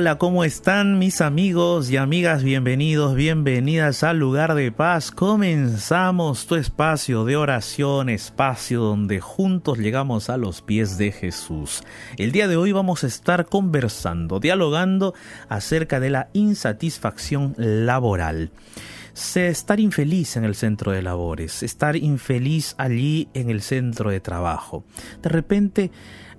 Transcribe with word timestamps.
Hola, 0.00 0.16
¿cómo 0.16 0.44
están 0.44 0.98
mis 0.98 1.20
amigos 1.20 1.90
y 1.90 1.98
amigas? 1.98 2.42
Bienvenidos, 2.42 3.14
bienvenidas 3.14 4.02
al 4.02 4.18
lugar 4.18 4.54
de 4.54 4.72
paz. 4.72 5.10
Comenzamos 5.10 6.46
tu 6.46 6.54
espacio 6.54 7.26
de 7.26 7.36
oración, 7.36 8.08
espacio 8.08 8.80
donde 8.80 9.20
juntos 9.20 9.76
llegamos 9.76 10.30
a 10.30 10.38
los 10.38 10.62
pies 10.62 10.96
de 10.96 11.12
Jesús. 11.12 11.82
El 12.16 12.32
día 12.32 12.48
de 12.48 12.56
hoy 12.56 12.72
vamos 12.72 13.04
a 13.04 13.08
estar 13.08 13.44
conversando, 13.44 14.40
dialogando 14.40 15.12
acerca 15.50 16.00
de 16.00 16.08
la 16.08 16.30
insatisfacción 16.32 17.54
laboral 17.58 18.52
estar 19.34 19.80
infeliz 19.80 20.36
en 20.36 20.44
el 20.44 20.54
centro 20.54 20.92
de 20.92 21.02
labores, 21.02 21.62
estar 21.62 21.96
infeliz 21.96 22.74
allí 22.78 23.28
en 23.34 23.50
el 23.50 23.60
centro 23.60 24.10
de 24.10 24.20
trabajo. 24.20 24.84
De 25.20 25.28
repente 25.28 25.90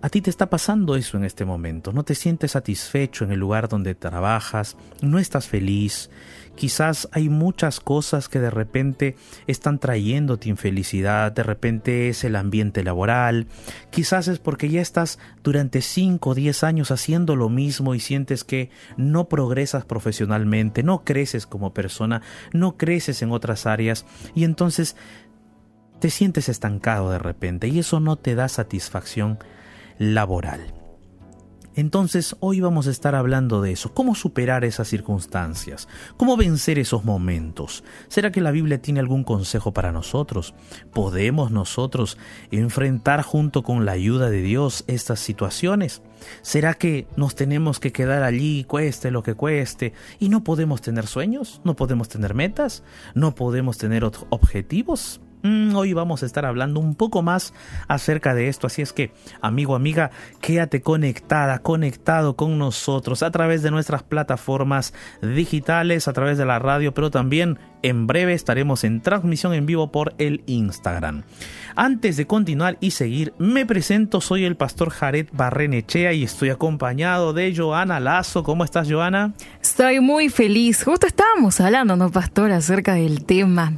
a 0.02 0.10
ti 0.10 0.22
te 0.22 0.30
está 0.30 0.50
pasando 0.50 0.96
eso 0.96 1.18
en 1.18 1.24
este 1.24 1.46
momento, 1.46 1.94
no 1.94 2.04
te 2.04 2.16
sientes 2.16 2.52
satisfecho 2.52 3.24
en 3.24 3.32
el 3.32 3.40
lugar 3.40 3.70
donde 3.70 3.94
trabajas, 3.94 4.76
no 5.02 5.20
estás 5.20 5.48
feliz, 5.48 6.10
quizás 6.56 7.08
hay 7.12 7.30
muchas 7.30 7.80
cosas 7.80 8.28
que 8.28 8.40
de 8.40 8.50
repente 8.50 9.16
están 9.46 9.78
trayéndote 9.78 10.50
infelicidad, 10.50 11.32
de 11.32 11.44
repente 11.44 12.10
es 12.10 12.24
el 12.24 12.36
ambiente 12.36 12.84
laboral, 12.84 13.48
quizás 13.92 14.28
es 14.28 14.40
porque 14.40 14.70
ya 14.70 14.82
estás 14.82 15.20
durante 15.44 15.82
5 15.82 16.32
o 16.32 16.36
10 16.36 16.64
años 16.64 16.92
haciendo 16.92 17.36
lo 17.36 17.50
mismo 17.50 17.94
y 17.94 18.00
sientes 18.00 18.44
que 18.44 18.72
no 18.98 19.30
progresas 19.30 19.86
profesionalmente, 19.86 20.82
no 20.82 21.04
creces 21.04 21.46
como 21.46 21.74
persona, 21.74 22.24
no 22.54 22.76
creces 22.76 23.22
en 23.22 23.32
otras 23.32 23.68
áreas 23.68 24.06
y 24.34 24.46
entonces 24.46 24.96
te 26.00 26.10
sientes 26.10 26.50
estancado 26.50 27.12
de 27.12 27.20
repente 27.20 27.68
y 27.68 27.78
eso 27.78 28.00
no 28.00 28.16
te 28.16 28.34
da 28.34 28.50
satisfacción 28.50 29.38
laboral. 30.02 30.74
Entonces 31.76 32.36
hoy 32.42 32.60
vamos 32.60 32.88
a 32.88 32.92
estar 32.92 33.16
hablando 33.16 33.62
de 33.62 33.72
eso, 33.72 33.94
cómo 33.94 34.14
superar 34.14 34.66
esas 34.66 34.90
circunstancias, 34.90 35.88
cómo 36.18 36.36
vencer 36.36 36.80
esos 36.80 37.06
momentos. 37.06 37.84
¿Será 38.10 38.32
que 38.32 38.42
la 38.42 38.52
Biblia 38.52 38.82
tiene 38.82 39.00
algún 39.00 39.24
consejo 39.24 39.72
para 39.74 39.94
nosotros? 39.94 40.54
¿Podemos 40.92 41.52
nosotros 41.52 42.18
enfrentar 42.50 43.22
junto 43.22 43.64
con 43.64 43.86
la 43.86 43.94
ayuda 43.94 44.30
de 44.30 44.42
Dios 44.42 44.84
estas 44.88 45.20
situaciones? 45.20 46.02
¿Será 46.42 46.74
que 46.74 47.08
nos 47.16 47.36
tenemos 47.36 47.80
que 47.80 47.94
quedar 47.94 48.24
allí, 48.24 48.66
cueste 48.66 49.12
lo 49.12 49.24
que 49.24 49.36
cueste, 49.36 49.94
y 50.20 50.28
no 50.28 50.44
podemos 50.44 50.82
tener 50.82 51.08
sueños? 51.08 51.62
¿No 51.64 51.76
podemos 51.78 52.10
tener 52.10 52.34
metas? 52.34 52.84
¿No 53.14 53.34
podemos 53.34 53.78
tener 53.78 54.04
objetivos? 54.04 55.22
Mm, 55.44 55.76
hoy 55.76 55.94
vamos 55.94 56.22
a 56.22 56.26
estar 56.28 56.46
hablando 56.46 56.80
un 56.80 56.94
poco 56.94 57.24
más 57.24 57.54
acerca 57.88 58.36
de 58.36 58.48
esto, 58.48 58.68
así 58.68 58.82
es 58.82 58.94
que, 58.94 59.12
amigo, 59.42 59.76
amiga, 59.76 60.12
quédate 60.40 60.82
conectada, 60.82 61.60
conectado 61.60 62.36
con 62.36 62.60
nosotros 62.60 63.24
a 63.24 63.32
través 63.32 63.64
de 63.64 63.72
nuestras 63.72 64.04
plataformas 64.04 64.94
digitales, 65.22 66.08
a 66.08 66.14
través 66.14 66.38
de 66.38 66.46
la 66.46 66.60
radio, 66.60 66.94
pero 66.94 67.10
también 67.10 67.58
en 67.82 68.06
breve 68.06 68.34
estaremos 68.34 68.84
en 68.84 69.02
transmisión 69.02 69.54
en 69.54 69.66
vivo 69.66 69.92
por 69.92 70.14
el 70.20 70.44
Instagram. 70.46 71.24
Antes 71.76 72.18
de 72.18 72.28
continuar 72.28 72.78
y 72.80 72.92
seguir, 72.92 73.34
me 73.40 73.66
presento, 73.66 74.22
soy 74.22 74.46
el 74.46 74.56
pastor 74.56 74.92
Jared 74.92 75.28
Barrenechea 75.32 76.14
y 76.14 76.24
estoy 76.24 76.50
acompañado 76.50 77.34
de 77.34 77.56
Joana 77.56 78.00
Lazo. 78.00 78.44
¿Cómo 78.44 78.64
estás, 78.64 78.92
Joana? 78.92 79.34
Estoy 79.62 80.00
muy 80.00 80.30
feliz. 80.30 80.84
Justo 80.84 81.08
estábamos 81.08 81.60
hablando, 81.60 81.96
¿no, 81.96 82.12
pastor, 82.12 82.52
acerca 82.52 82.94
del 82.94 83.26
tema 83.26 83.74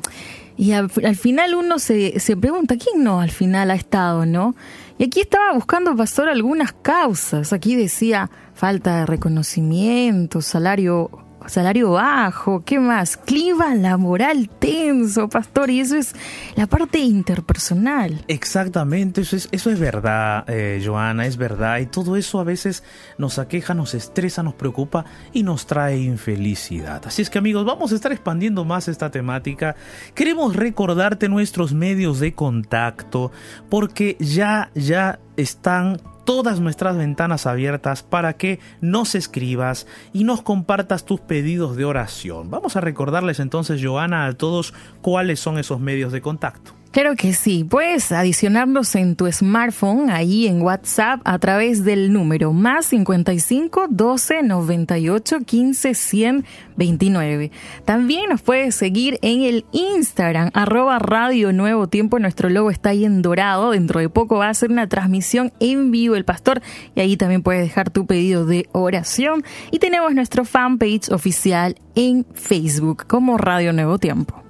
y 0.57 0.71
al, 0.73 0.89
final 0.89 1.55
uno 1.55 1.79
se, 1.79 2.19
se, 2.19 2.37
pregunta, 2.37 2.75
¿quién 2.77 3.03
no 3.03 3.21
al 3.21 3.31
final 3.31 3.71
ha 3.71 3.75
estado, 3.75 4.25
no? 4.25 4.55
Y 4.97 5.05
aquí 5.05 5.21
estaba 5.21 5.53
buscando, 5.53 5.95
pastor, 5.95 6.29
algunas 6.29 6.73
causas. 6.73 7.53
Aquí 7.53 7.75
decía 7.75 8.29
falta 8.53 8.99
de 8.99 9.05
reconocimiento, 9.05 10.41
salario 10.41 11.09
salario 11.47 11.91
bajo, 11.91 12.63
¿qué 12.65 12.79
más? 12.79 13.17
Clima 13.17 13.75
laboral 13.75 14.49
tenso, 14.49 15.29
pastor, 15.29 15.69
y 15.69 15.79
eso 15.79 15.95
es 15.95 16.15
la 16.55 16.67
parte 16.67 16.99
interpersonal. 16.99 18.23
Exactamente, 18.27 19.21
eso 19.21 19.35
es, 19.35 19.49
eso 19.51 19.69
es 19.69 19.79
verdad, 19.79 20.45
eh, 20.47 20.81
Joana, 20.83 21.25
es 21.25 21.37
verdad, 21.37 21.79
y 21.79 21.85
todo 21.85 22.15
eso 22.15 22.39
a 22.39 22.43
veces 22.43 22.83
nos 23.17 23.39
aqueja, 23.39 23.73
nos 23.73 23.93
estresa, 23.93 24.43
nos 24.43 24.53
preocupa 24.53 25.05
y 25.31 25.43
nos 25.43 25.65
trae 25.65 25.99
infelicidad. 25.99 27.01
Así 27.05 27.21
es 27.21 27.29
que 27.29 27.39
amigos, 27.39 27.65
vamos 27.65 27.91
a 27.91 27.95
estar 27.95 28.11
expandiendo 28.11 28.65
más 28.65 28.87
esta 28.87 29.11
temática. 29.11 29.75
Queremos 30.15 30.55
recordarte 30.55 31.29
nuestros 31.29 31.73
medios 31.73 32.19
de 32.19 32.33
contacto, 32.33 33.31
porque 33.69 34.17
ya, 34.19 34.71
ya 34.75 35.19
están 35.37 35.99
todas 36.25 36.59
nuestras 36.59 36.97
ventanas 36.97 37.45
abiertas 37.45 38.03
para 38.03 38.33
que 38.33 38.59
nos 38.81 39.15
escribas 39.15 39.87
y 40.13 40.23
nos 40.23 40.41
compartas 40.41 41.05
tus 41.05 41.19
pedidos 41.19 41.75
de 41.75 41.85
oración. 41.85 42.49
Vamos 42.49 42.75
a 42.75 42.81
recordarles 42.81 43.39
entonces, 43.39 43.81
Joana, 43.83 44.25
a 44.25 44.33
todos 44.33 44.73
cuáles 45.01 45.39
son 45.39 45.57
esos 45.57 45.79
medios 45.79 46.11
de 46.11 46.21
contacto. 46.21 46.72
Claro 46.93 47.15
que 47.15 47.33
sí, 47.33 47.63
puedes 47.63 48.11
adicionarnos 48.11 48.93
en 48.93 49.15
tu 49.15 49.25
smartphone, 49.31 50.11
ahí 50.11 50.45
en 50.45 50.61
WhatsApp, 50.61 51.21
a 51.23 51.39
través 51.39 51.83
del 51.83 52.13
número 52.13 52.53
más 52.53 52.85
55 52.85 53.87
12 53.89 54.43
98 54.43 55.39
15 55.39 55.95
100 55.95 56.45
29. 56.77 57.51
También 57.83 58.29
nos 58.29 58.43
puedes 58.43 58.75
seguir 58.75 59.17
en 59.23 59.41
el 59.41 59.65
Instagram, 59.71 60.51
arroba 60.53 60.99
Radio 60.99 61.51
Nuevo 61.51 61.87
Tiempo. 61.87 62.19
Nuestro 62.19 62.47
logo 62.51 62.69
está 62.69 62.89
ahí 62.89 63.05
en 63.05 63.23
dorado. 63.23 63.71
Dentro 63.71 63.99
de 63.99 64.09
poco 64.09 64.37
va 64.37 64.49
a 64.49 64.53
ser 64.53 64.69
una 64.69 64.87
transmisión 64.87 65.51
en 65.59 65.89
vivo 65.89 66.13
el 66.13 66.25
pastor 66.25 66.61
y 66.93 66.99
ahí 66.99 67.17
también 67.17 67.41
puedes 67.41 67.63
dejar 67.63 67.89
tu 67.89 68.05
pedido 68.05 68.45
de 68.45 68.69
oración. 68.71 69.43
Y 69.71 69.79
tenemos 69.79 70.13
nuestro 70.13 70.45
fanpage 70.45 71.09
oficial 71.09 71.75
en 71.95 72.23
Facebook 72.35 73.07
como 73.07 73.39
Radio 73.39 73.73
Nuevo 73.73 73.97
Tiempo. 73.97 74.43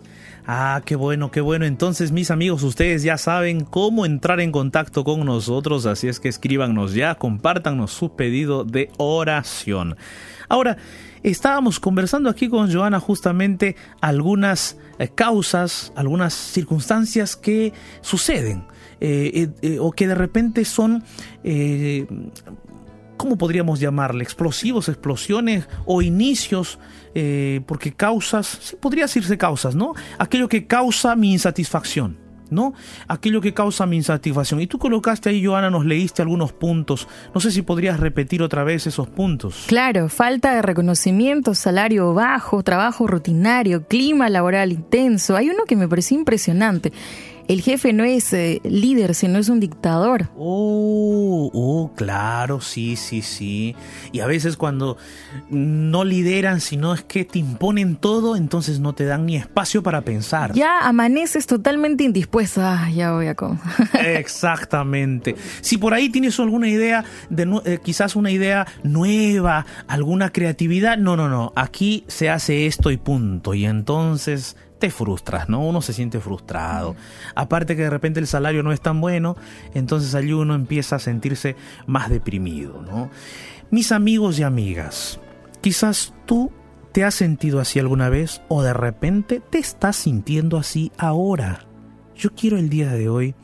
Ah, 0.46 0.81
qué 0.86 0.98
bueno, 0.98 1.31
qué 1.31 1.40
bueno. 1.40 1.66
Entonces, 1.66 2.12
mis 2.12 2.30
amigos, 2.30 2.64
ustedes 2.64 3.02
ya 3.04 3.18
saben 3.18 3.64
cómo 3.64 4.06
entrar 4.06 4.42
en 4.42 4.52
contacto 4.52 5.06
con 5.06 5.24
nosotros, 5.26 5.86
así 5.86 6.09
es 6.09 6.20
que 6.20 6.28
escríbanos 6.28 6.94
ya, 6.94 7.16
compártanos 7.16 7.92
su 7.92 8.16
pedido 8.16 8.66
de 8.66 8.90
oración. 8.98 9.96
Ahora, 10.50 10.76
estábamos 11.24 11.80
conversando 11.80 12.30
aquí 12.30 12.50
con 12.50 12.72
Joana 12.72 13.00
justamente 13.00 13.78
algunas 14.02 14.78
eh, 15.00 15.08
causas, 15.08 15.94
algunas 15.96 16.34
circunstancias 16.34 17.38
que 17.38 17.72
suceden 18.02 18.66
eh, 19.00 19.50
eh, 19.62 19.78
o 19.80 19.92
que 19.94 20.08
de 20.08 20.16
repente 20.16 20.66
son 20.66 21.03
¿cómo 23.16 23.38
podríamos 23.38 23.80
llamarle? 23.80 24.24
Explosivos, 24.24 24.90
explosiones 24.90 25.70
o 25.86 26.02
inicios, 26.02 26.78
eh, 27.16 27.62
porque 27.68 27.94
causas, 27.94 28.57
sí, 28.62 28.75
podría 28.75 29.06
decirse 29.06 29.38
causas, 29.38 29.75
¿no? 29.75 29.94
Aquello 30.18 30.47
que 30.47 30.68
causa 30.68 31.16
mi 31.16 31.34
insatisfacción. 31.34 32.24
¿no? 32.50 32.74
Aquello 33.07 33.41
que 33.41 33.53
causa 33.53 33.88
mi 33.88 33.97
insatisfacción. 33.97 34.62
Y 34.62 34.68
tú 34.68 34.78
colocaste 34.78 35.29
ahí, 35.29 35.44
Joana, 35.44 35.72
nos 35.72 35.85
leíste 35.85 36.22
algunos 36.22 36.53
puntos. 36.53 37.07
No 37.34 37.41
sé 37.41 37.50
si 37.50 37.63
podrías 37.63 38.00
repetir 38.00 38.44
otra 38.44 38.63
vez 38.63 38.85
esos 38.85 39.09
puntos. 39.09 39.66
Claro, 39.66 40.07
falta 40.07 40.53
de 40.53 40.62
reconocimiento, 40.62 41.56
salario 41.56 42.13
bajo, 42.13 42.62
trabajo 42.62 43.07
rutinario, 43.07 43.88
clima 43.88 44.29
laboral 44.29 44.72
intenso. 44.72 45.35
Hay 45.35 45.50
uno 45.50 45.63
que 45.66 45.75
me 45.75 45.88
pareció 45.88 46.16
impresionante 46.16 46.94
el 47.47 47.61
jefe 47.61 47.93
no 47.93 48.03
es 48.03 48.34
eh, 48.34 48.61
líder, 48.63 49.16
sino 49.16 49.40
es 49.40 49.49
un 49.49 49.59
dictador. 49.59 50.29
Oh, 50.37 51.49
oh, 51.53 51.91
claro, 51.95 52.61
sí, 52.61 52.95
sí, 52.95 53.22
sí. 53.22 53.75
Y 54.11 54.19
a 54.19 54.28
veces 54.28 54.57
cuando 54.57 54.97
no 55.49 56.03
lideran, 56.03 56.61
sino 56.61 56.93
es 56.93 57.03
que 57.03 57.25
te 57.25 57.40
imponen 57.40 57.95
todo, 57.95 58.35
entonces 58.35 58.79
no 58.79 58.93
te 58.93 59.05
dan 59.05 59.25
ni 59.25 59.35
espacio 59.35 59.84
para 59.84 60.01
pensar. 60.01 60.53
Ya 60.53 60.87
amaneces 60.87 61.47
totalmente 61.47 62.03
indispuesto. 62.03 62.61
Ah, 62.63 62.90
ya 62.93 63.11
voy 63.11 63.28
a 63.28 63.35
comer. 63.35 63.59
Exactamente. 64.05 65.35
Si 65.61 65.78
por 65.78 65.93
ahí 65.93 66.09
tienes 66.09 66.40
alguna 66.40 66.69
idea, 66.69 67.03
de, 67.29 67.61
eh, 67.66 67.79
quizás 67.84 68.16
una 68.16 68.31
idea 68.31 68.67
nueva, 68.84 69.66
alguna 69.87 70.31
creatividad, 70.31 70.97
no, 70.97 71.17
no, 71.17 71.29
no. 71.29 71.51
Aquí 71.55 72.03
se 72.07 72.29
hace 72.29 72.66
esto 72.66 72.91
y 72.91 72.97
punto. 72.97 73.53
Y 73.53 73.66
entonces 73.66 74.55
te 74.84 74.91
frustras, 74.91 75.47
¿no? 75.47 75.66
Uno 75.66 75.82
se 75.82 75.94
siente 75.94 76.20
frustrado. 76.20 76.97
Aparte 77.35 77.78
que 77.78 77.84
de 77.84 77.90
repente 77.90 78.20
el 78.20 78.28
salario 78.28 78.64
no 78.64 78.74
es 78.74 78.82
tan 78.82 79.00
bueno, 79.00 79.38
entonces 79.74 80.14
allí 80.14 80.34
uno 80.34 80.56
empieza 80.56 80.97
a 80.97 81.00
sentirse 81.00 81.56
más 81.88 82.09
deprimido, 82.09 82.82
¿no? 82.82 83.09
Mis 83.72 83.94
amigos 83.94 84.40
y 84.40 84.44
amigas, 84.44 85.22
quizás 85.62 86.14
tú 86.26 86.52
te 86.91 87.06
has 87.06 87.16
sentido 87.16 87.62
así 87.62 87.80
alguna 87.80 88.09
vez 88.09 88.41
o 88.50 88.62
de 88.62 88.74
repente 88.74 89.40
te 89.40 89.58
estás 89.58 89.96
sintiendo 89.96 90.58
así 90.58 90.91
ahora. 90.97 91.66
Yo 92.14 92.32
quiero 92.36 92.58
el 92.58 92.68
día 92.68 92.91
de 92.91 93.08
hoy 93.08 93.36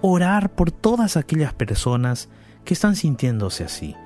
orar 0.00 0.54
por 0.54 0.70
todas 0.70 1.16
aquellas 1.16 1.54
personas 1.54 2.28
que 2.64 2.74
están 2.74 2.94
sintiéndose 2.94 3.64
así, 3.64 3.96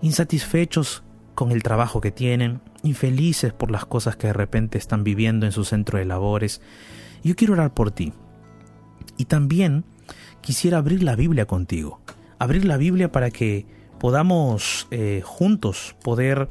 insatisfechos 0.00 1.02
con 1.34 1.50
el 1.52 1.62
trabajo 1.62 2.00
que 2.00 2.10
tienen, 2.10 2.60
infelices 2.82 3.52
por 3.52 3.70
las 3.70 3.86
cosas 3.86 4.16
que 4.16 4.28
de 4.28 4.32
repente 4.32 4.78
están 4.78 5.04
viviendo 5.04 5.46
en 5.46 5.52
su 5.52 5.64
centro 5.64 5.98
de 5.98 6.04
labores. 6.04 6.60
Yo 7.22 7.36
quiero 7.36 7.54
orar 7.54 7.74
por 7.74 7.90
ti. 7.90 8.12
Y 9.16 9.26
también 9.26 9.84
quisiera 10.40 10.78
abrir 10.78 11.02
la 11.02 11.16
Biblia 11.16 11.46
contigo. 11.46 12.00
Abrir 12.38 12.64
la 12.64 12.76
Biblia 12.76 13.10
para 13.10 13.30
que 13.30 13.66
podamos 13.98 14.86
eh, 14.90 15.22
juntos 15.24 15.96
poder 16.02 16.48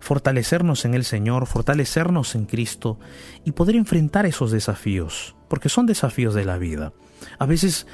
fortalecernos 0.00 0.84
en 0.84 0.94
el 0.94 1.04
Señor, 1.04 1.46
fortalecernos 1.46 2.34
en 2.34 2.44
Cristo 2.44 2.98
y 3.44 3.52
poder 3.52 3.74
enfrentar 3.74 4.26
esos 4.26 4.50
desafíos, 4.50 5.34
porque 5.48 5.70
son 5.70 5.86
desafíos 5.86 6.34
de 6.34 6.44
la 6.44 6.58
vida. 6.58 6.92
A 7.38 7.46
veces 7.46 7.86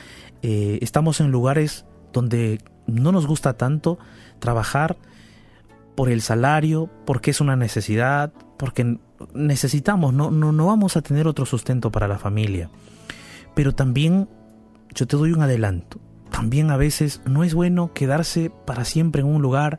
eh, 0.42 0.78
estamos 0.82 1.20
en 1.20 1.30
lugares 1.30 1.86
donde 2.12 2.60
no 2.86 3.12
nos 3.12 3.26
gusta 3.26 3.56
tanto 3.56 3.98
trabajar 4.40 4.96
por 6.00 6.08
el 6.08 6.22
salario, 6.22 6.88
porque 7.04 7.30
es 7.30 7.42
una 7.42 7.56
necesidad, 7.56 8.32
porque 8.56 8.96
necesitamos, 9.34 10.14
no, 10.14 10.30
no, 10.30 10.50
no 10.50 10.64
vamos 10.64 10.96
a 10.96 11.02
tener 11.02 11.28
otro 11.28 11.44
sustento 11.44 11.92
para 11.92 12.08
la 12.08 12.16
familia. 12.16 12.70
Pero 13.54 13.74
también 13.74 14.26
yo 14.94 15.06
te 15.06 15.18
doy 15.18 15.32
un 15.32 15.42
adelanto. 15.42 16.00
También 16.30 16.70
a 16.70 16.78
veces 16.78 17.20
no 17.26 17.44
es 17.44 17.52
bueno 17.52 17.92
quedarse 17.92 18.50
para 18.66 18.86
siempre 18.86 19.20
en 19.20 19.26
un 19.28 19.42
lugar 19.42 19.78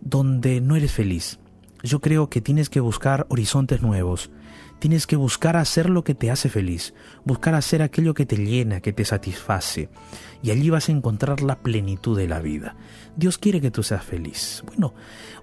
donde 0.00 0.60
no 0.60 0.76
eres 0.76 0.92
feliz. 0.92 1.40
Yo 1.82 1.98
creo 1.98 2.30
que 2.30 2.40
tienes 2.40 2.70
que 2.70 2.78
buscar 2.78 3.26
horizontes 3.28 3.82
nuevos, 3.82 4.30
tienes 4.78 5.06
que 5.06 5.16
buscar 5.16 5.56
hacer 5.56 5.90
lo 5.90 6.04
que 6.04 6.14
te 6.14 6.30
hace 6.30 6.48
feliz, 6.48 6.94
buscar 7.24 7.54
hacer 7.54 7.82
aquello 7.82 8.14
que 8.14 8.26
te 8.26 8.36
llena, 8.36 8.80
que 8.80 8.92
te 8.92 9.04
satisface, 9.04 9.88
y 10.42 10.50
allí 10.50 10.70
vas 10.70 10.88
a 10.88 10.92
encontrar 10.92 11.42
la 11.42 11.56
plenitud 11.56 12.16
de 12.16 12.28
la 12.28 12.40
vida. 12.40 12.76
Dios 13.16 13.38
quiere 13.38 13.60
que 13.60 13.72
tú 13.72 13.82
seas 13.82 14.04
feliz. 14.04 14.62
Bueno, 14.66 14.94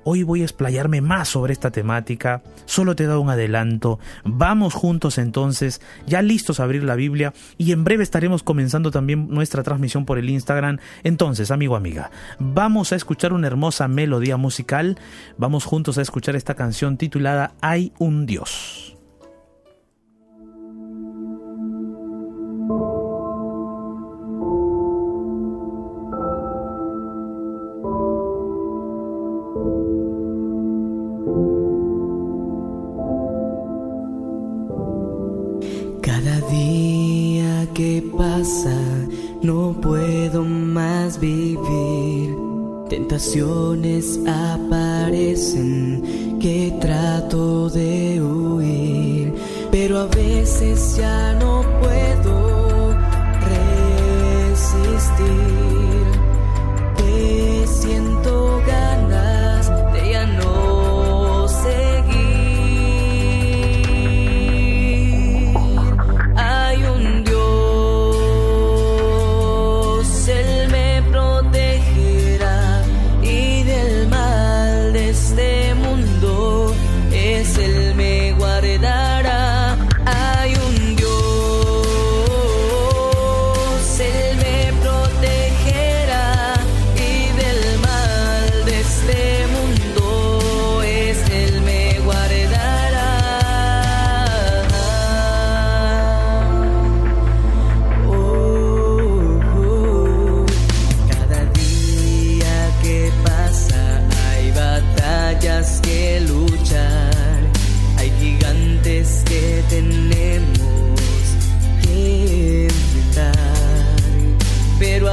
hoy 0.06 0.24
voy 0.24 0.42
a 0.42 0.46
explayarme 0.46 1.02
más 1.02 1.28
sobre 1.28 1.52
esta 1.52 1.72
temática, 1.72 2.42
solo 2.66 2.96
te 2.96 3.04
he 3.04 3.08
dado 3.08 3.20
un 3.20 3.30
adelanto, 3.30 4.00
vamos 4.24 4.74
juntos 4.74 5.18
entonces, 5.18 5.82
ya 6.08 6.22
listos 6.22 6.60
a 6.60 6.64
abrir 6.64 6.84
la 6.84 6.96
Biblia, 6.96 7.34
y 7.58 7.74
en 7.74 7.84
breve 7.84 8.04
estaremos 8.04 8.44
comenzando 8.44 8.92
también 8.92 9.28
nuestra 9.30 9.64
transmisión 9.64 10.06
por 10.06 10.18
el 10.18 10.30
Instagram. 10.30 10.80
Entonces, 11.04 11.52
amigo, 11.52 11.76
amiga, 11.76 12.12
vamos 12.40 12.94
a 12.94 12.96
escuchar 12.96 13.34
una 13.34 13.48
hermosa 13.48 13.88
melodía 13.88 14.38
musical, 14.38 14.98
vamos 15.38 15.66
juntos 15.66 15.98
a 15.98 16.02
escuchar 16.02 16.36
esta 16.36 16.56
canción 16.56 16.98
titulada 16.98 17.54
Hay 17.62 17.92
un 18.00 18.26
Dios. 18.26 18.95
Tentaciones 43.16 44.20
aparecen 44.28 46.04
que 46.42 46.78
trato 46.82 47.70
de 47.70 48.22
huir, 48.22 49.34
pero 49.72 50.00
a 50.00 50.08
veces 50.08 50.98
ya 50.98 51.35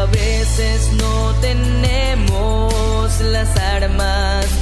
a 0.02 0.06
veces 0.06 0.90
no 0.94 1.32
tenemos 1.40 3.20
las 3.20 3.56
armas 3.56 4.61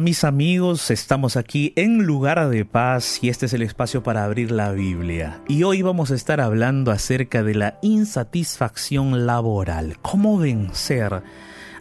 Mis 0.00 0.24
amigos, 0.24 0.90
estamos 0.90 1.36
aquí 1.36 1.74
en 1.76 2.04
Lugar 2.06 2.48
de 2.48 2.64
Paz 2.64 3.18
y 3.22 3.28
este 3.28 3.44
es 3.44 3.52
el 3.52 3.60
espacio 3.60 4.02
para 4.02 4.24
abrir 4.24 4.50
la 4.50 4.72
Biblia. 4.72 5.42
Y 5.46 5.62
hoy 5.64 5.82
vamos 5.82 6.10
a 6.10 6.14
estar 6.14 6.40
hablando 6.40 6.90
acerca 6.90 7.42
de 7.42 7.54
la 7.54 7.78
insatisfacción 7.82 9.26
laboral, 9.26 9.98
cómo 10.00 10.38
vencer 10.38 11.22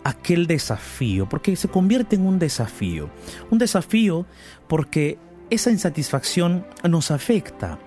aquel 0.03 0.47
desafío, 0.47 1.29
porque 1.29 1.55
se 1.55 1.69
convierte 1.69 2.17
en 2.17 2.25
un 2.25 2.39
desafío. 2.39 3.09
Un 3.51 3.57
desafío 3.57 4.25
porque 4.67 5.17
esa 5.49 5.71
insatisfacción 5.71 6.65
nos 6.83 7.11
afecta, 7.11 7.79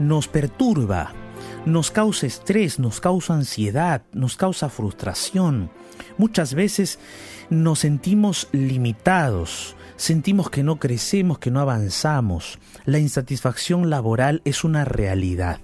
nos 0.00 0.26
perturba, 0.26 1.12
nos 1.64 1.92
causa 1.92 2.26
estrés, 2.26 2.80
nos 2.80 2.98
causa 2.98 3.34
ansiedad, 3.34 4.02
nos 4.12 4.36
causa 4.36 4.68
frustración. 4.68 5.70
Muchas 6.18 6.54
veces 6.54 6.98
nos 7.50 7.80
sentimos 7.80 8.48
limitados, 8.52 9.76
sentimos 9.96 10.50
que 10.50 10.62
no 10.62 10.76
crecemos, 10.78 11.38
que 11.38 11.50
no 11.50 11.60
avanzamos. 11.60 12.58
La 12.84 12.98
insatisfacción 12.98 13.90
laboral 13.90 14.42
es 14.44 14.64
una 14.64 14.84
realidad. 14.84 15.60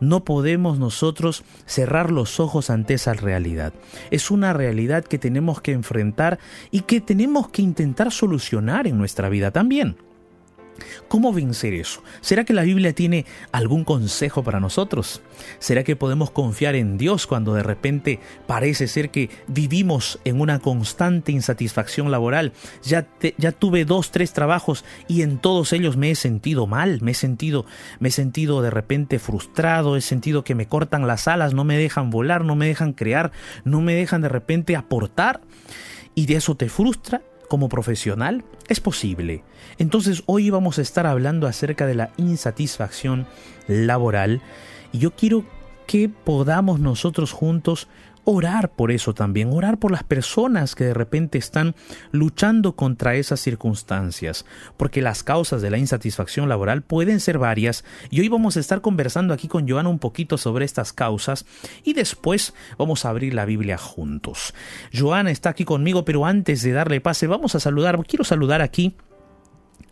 No 0.00 0.24
podemos 0.24 0.78
nosotros 0.78 1.44
cerrar 1.66 2.10
los 2.10 2.40
ojos 2.40 2.70
ante 2.70 2.94
esa 2.94 3.14
realidad. 3.14 3.72
Es 4.10 4.30
una 4.30 4.52
realidad 4.52 5.04
que 5.04 5.18
tenemos 5.18 5.60
que 5.60 5.72
enfrentar 5.72 6.38
y 6.70 6.80
que 6.80 7.00
tenemos 7.00 7.48
que 7.48 7.62
intentar 7.62 8.12
solucionar 8.12 8.86
en 8.86 8.98
nuestra 8.98 9.28
vida 9.28 9.50
también. 9.50 9.96
¿Cómo 11.08 11.32
vencer 11.32 11.74
eso? 11.74 12.02
¿Será 12.20 12.44
que 12.44 12.54
la 12.54 12.62
Biblia 12.62 12.94
tiene 12.94 13.26
algún 13.52 13.84
consejo 13.84 14.42
para 14.42 14.60
nosotros? 14.60 15.20
¿Será 15.58 15.84
que 15.84 15.96
podemos 15.96 16.30
confiar 16.30 16.74
en 16.74 16.96
Dios 16.96 17.26
cuando 17.26 17.54
de 17.54 17.62
repente 17.62 18.20
parece 18.46 18.88
ser 18.88 19.10
que 19.10 19.30
vivimos 19.46 20.18
en 20.24 20.40
una 20.40 20.58
constante 20.58 21.32
insatisfacción 21.32 22.10
laboral? 22.10 22.52
Ya, 22.82 23.06
ya 23.36 23.52
tuve 23.52 23.84
dos, 23.84 24.10
tres 24.10 24.32
trabajos 24.32 24.84
y 25.06 25.22
en 25.22 25.38
todos 25.38 25.72
ellos 25.72 25.96
me 25.96 26.10
he 26.10 26.14
sentido 26.14 26.66
mal, 26.66 27.00
me 27.02 27.10
he 27.10 27.14
sentido, 27.14 27.66
me 27.98 28.08
he 28.08 28.12
sentido 28.12 28.62
de 28.62 28.70
repente 28.70 29.18
frustrado, 29.18 29.96
he 29.96 30.00
sentido 30.00 30.44
que 30.44 30.54
me 30.54 30.66
cortan 30.66 31.06
las 31.06 31.28
alas, 31.28 31.52
no 31.52 31.64
me 31.64 31.76
dejan 31.76 32.10
volar, 32.10 32.44
no 32.44 32.56
me 32.56 32.66
dejan 32.66 32.92
crear, 32.94 33.32
no 33.64 33.80
me 33.80 33.94
dejan 33.94 34.22
de 34.22 34.28
repente 34.28 34.76
aportar 34.76 35.42
y 36.14 36.26
de 36.26 36.36
eso 36.36 36.56
te 36.56 36.68
frustra 36.68 37.22
como 37.52 37.68
profesional? 37.68 38.46
Es 38.68 38.80
posible. 38.80 39.44
Entonces 39.76 40.22
hoy 40.24 40.48
vamos 40.48 40.78
a 40.78 40.80
estar 40.80 41.06
hablando 41.06 41.46
acerca 41.46 41.86
de 41.86 41.94
la 41.94 42.10
insatisfacción 42.16 43.26
laboral 43.68 44.40
y 44.90 45.00
yo 45.00 45.10
quiero 45.10 45.44
que 45.86 46.08
podamos 46.08 46.80
nosotros 46.80 47.32
juntos 47.32 47.88
orar 48.24 48.72
por 48.72 48.92
eso 48.92 49.14
también, 49.14 49.50
orar 49.52 49.78
por 49.78 49.90
las 49.90 50.04
personas 50.04 50.74
que 50.74 50.84
de 50.84 50.94
repente 50.94 51.38
están 51.38 51.74
luchando 52.10 52.76
contra 52.76 53.14
esas 53.16 53.40
circunstancias, 53.40 54.44
porque 54.76 55.02
las 55.02 55.22
causas 55.22 55.62
de 55.62 55.70
la 55.70 55.78
insatisfacción 55.78 56.48
laboral 56.48 56.82
pueden 56.82 57.20
ser 57.20 57.38
varias 57.38 57.84
y 58.10 58.20
hoy 58.20 58.28
vamos 58.28 58.56
a 58.56 58.60
estar 58.60 58.80
conversando 58.80 59.34
aquí 59.34 59.48
con 59.48 59.68
Joana 59.68 59.88
un 59.88 59.98
poquito 59.98 60.38
sobre 60.38 60.64
estas 60.64 60.92
causas 60.92 61.46
y 61.84 61.94
después 61.94 62.54
vamos 62.78 63.04
a 63.04 63.10
abrir 63.10 63.34
la 63.34 63.44
Biblia 63.44 63.78
juntos. 63.78 64.54
Joana 64.92 65.30
está 65.30 65.50
aquí 65.50 65.64
conmigo, 65.64 66.04
pero 66.04 66.24
antes 66.24 66.62
de 66.62 66.72
darle 66.72 67.00
pase 67.00 67.26
vamos 67.26 67.54
a 67.54 67.60
saludar, 67.60 67.98
quiero 68.06 68.24
saludar 68.24 68.62
aquí 68.62 68.94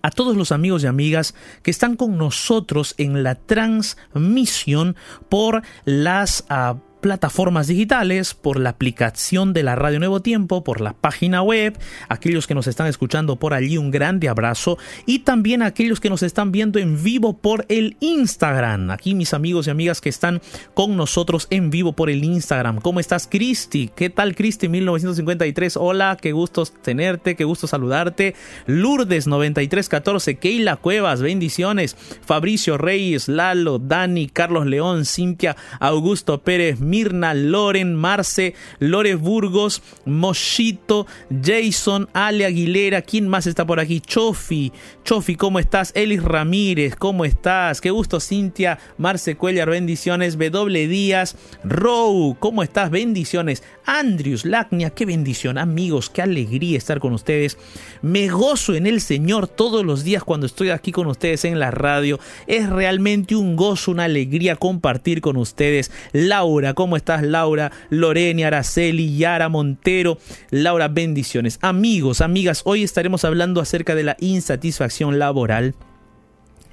a 0.03 0.11
todos 0.11 0.37
los 0.37 0.53
amigos 0.53 0.83
y 0.83 0.87
amigas 0.87 1.35
que 1.63 1.71
están 1.71 1.97
con 1.97 2.17
nosotros 2.17 2.95
en 2.97 3.23
la 3.23 3.35
transmisión 3.35 4.97
por 5.29 5.63
las 5.85 6.47
uh, 6.51 6.79
plataformas 7.00 7.66
digitales, 7.66 8.35
por 8.35 8.61
la 8.61 8.71
aplicación 8.71 9.52
de 9.52 9.62
la 9.62 9.75
Radio 9.75 9.99
Nuevo 9.99 10.21
Tiempo, 10.21 10.62
por 10.62 10.80
la 10.80 10.92
página 10.92 11.42
web, 11.42 11.78
aquellos 12.09 12.47
que 12.47 12.54
nos 12.54 12.66
están 12.66 12.87
escuchando 12.87 13.37
por 13.37 13.54
allí, 13.54 13.78
un 13.78 13.90
grande 13.90 14.28
abrazo 14.28 14.78
y 15.07 15.21
también 15.21 15.62
aquellos 15.62 16.00
que 16.00 16.11
nos 16.11 16.23
están 16.23 16.52
viendo 16.52 16.78
en 16.78 17.02
vivo 17.02 17.37
por 17.37 17.66
el 17.69 17.97
Instagram. 18.00 18.90
Aquí 18.90 19.14
mis 19.14 19.35
amigos 19.35 19.66
y 19.66 19.71
amigas 19.71 20.00
que 20.00 20.09
están 20.09 20.40
con 20.75 20.97
nosotros 20.97 21.47
en 21.50 21.71
vivo 21.71 21.92
por 21.92 22.11
el 22.11 22.25
Instagram. 22.25 22.80
¿Cómo 22.80 23.00
estás, 23.00 23.26
Cristi? 23.26 23.90
¿Qué 23.95 24.11
tal, 24.11 24.35
Cristi 24.35 24.69
1953? 24.69 25.76
Hola, 25.76 26.16
qué 26.21 26.33
gusto 26.33 26.64
tenerte, 26.66 27.37
qué 27.37 27.45
gusto 27.45 27.66
saludarte. 27.66 28.35
Lourdes 28.66 29.26
9314, 29.26 30.37
Keila 30.37 30.76
Cuevas, 30.76 31.23
bendiciones. 31.23 31.97
Fabricio 32.23 32.78
Reyes, 32.78 33.28
Lalo, 33.28 33.78
Dani, 33.78 34.28
Carlos 34.28 34.66
León, 34.66 35.04
Cintia, 35.04 35.57
Augusto 35.78 36.42
Pérez, 36.42 36.80
Mirna, 36.90 37.35
Loren, 37.35 37.94
Marce, 37.94 38.54
Lore 38.80 39.14
Burgos, 39.14 39.82
Moshito, 40.04 41.06
Jason, 41.42 42.09
Ale 42.12 42.44
Aguilera, 42.44 43.02
¿quién 43.02 43.28
más 43.28 43.47
está 43.47 43.64
por 43.64 43.78
aquí? 43.78 44.00
Chofi, 44.00 44.73
Chofi, 45.04 45.37
¿cómo 45.37 45.61
estás? 45.61 45.92
Elis 45.94 46.23
Ramírez, 46.23 46.97
¿cómo 46.97 47.25
estás? 47.25 47.80
Qué 47.80 47.90
gusto, 47.90 48.18
Cintia, 48.18 48.78
Marce 48.99 49.37
Cuellar, 49.37 49.70
bendiciones, 49.70 50.37
W 50.37 50.88
Díaz, 50.88 51.37
Row, 51.62 52.37
¿cómo 52.40 52.64
estás? 52.64 52.90
Bendiciones, 52.90 53.62
Andrews, 53.87 54.44
Lacnia, 54.44 54.90
qué 54.90 55.06
bendición, 55.06 55.59
amigos, 55.59 56.11
qué 56.11 56.23
alegría 56.23 56.76
estar 56.76 56.99
con 56.99 57.12
ustedes. 57.12 57.56
Me 58.02 58.28
gozo 58.28 58.75
en 58.75 58.87
el 58.87 59.00
Señor 59.00 59.47
todos 59.47 59.85
los 59.85 60.04
días 60.04 60.25
cuando 60.25 60.47
estoy 60.47 60.70
aquí 60.70 60.92
con 60.92 61.06
ustedes 61.06 61.44
en 61.44 61.59
la 61.59 61.70
radio. 61.70 62.18
Es 62.47 62.68
realmente 62.68 63.37
un 63.37 63.56
gozo, 63.56 63.90
una 63.90 64.04
alegría 64.04 64.56
compartir 64.56 65.20
con 65.20 65.37
ustedes. 65.37 65.90
Laura, 66.12 66.75
¿Cómo 66.81 66.97
estás, 66.97 67.23
Laura? 67.23 67.73
Lorena, 67.91 68.47
Araceli, 68.47 69.19
Yara 69.19 69.51
Montero. 69.51 70.17
Laura, 70.49 70.89
bendiciones. 70.89 71.59
Amigos, 71.61 72.23
amigas, 72.23 72.63
hoy 72.65 72.83
estaremos 72.83 73.27
hablando 73.27 73.61
acerca 73.61 73.95
de 73.95 74.03
la 74.03 74.17
insatisfacción 74.19 75.19
laboral. 75.19 75.75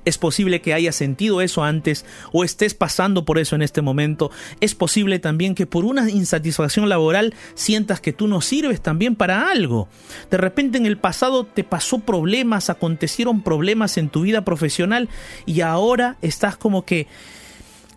Es 0.06 0.18
posible 0.18 0.62
que 0.62 0.74
hayas 0.74 0.96
sentido 0.96 1.42
eso 1.42 1.66
antes 1.66 2.06
o 2.32 2.46
estés 2.46 2.74
pasando 2.74 3.26
por 3.26 3.38
eso 3.38 3.58
en 3.58 3.62
este 3.62 3.82
momento. 3.82 4.32
Es 4.62 4.76
posible 4.76 5.20
también 5.20 5.56
que 5.56 5.66
por 5.66 5.84
una 5.84 6.10
insatisfacción 6.10 6.88
laboral 6.88 7.34
sientas 7.54 8.00
que 8.00 8.14
tú 8.14 8.30
no 8.30 8.40
sirves 8.40 8.80
también 8.80 9.14
para 9.14 9.52
algo. 9.52 9.90
De 10.32 10.38
repente 10.38 10.78
en 10.78 10.86
el 10.86 10.98
pasado 10.98 11.44
te 11.46 11.66
pasó 11.66 12.00
problemas, 12.00 12.70
acontecieron 12.70 13.42
problemas 13.42 13.98
en 13.98 14.08
tu 14.08 14.22
vida 14.22 14.46
profesional 14.46 15.10
y 15.46 15.60
ahora 15.60 16.16
estás 16.22 16.56
como 16.56 16.86
que 16.86 17.08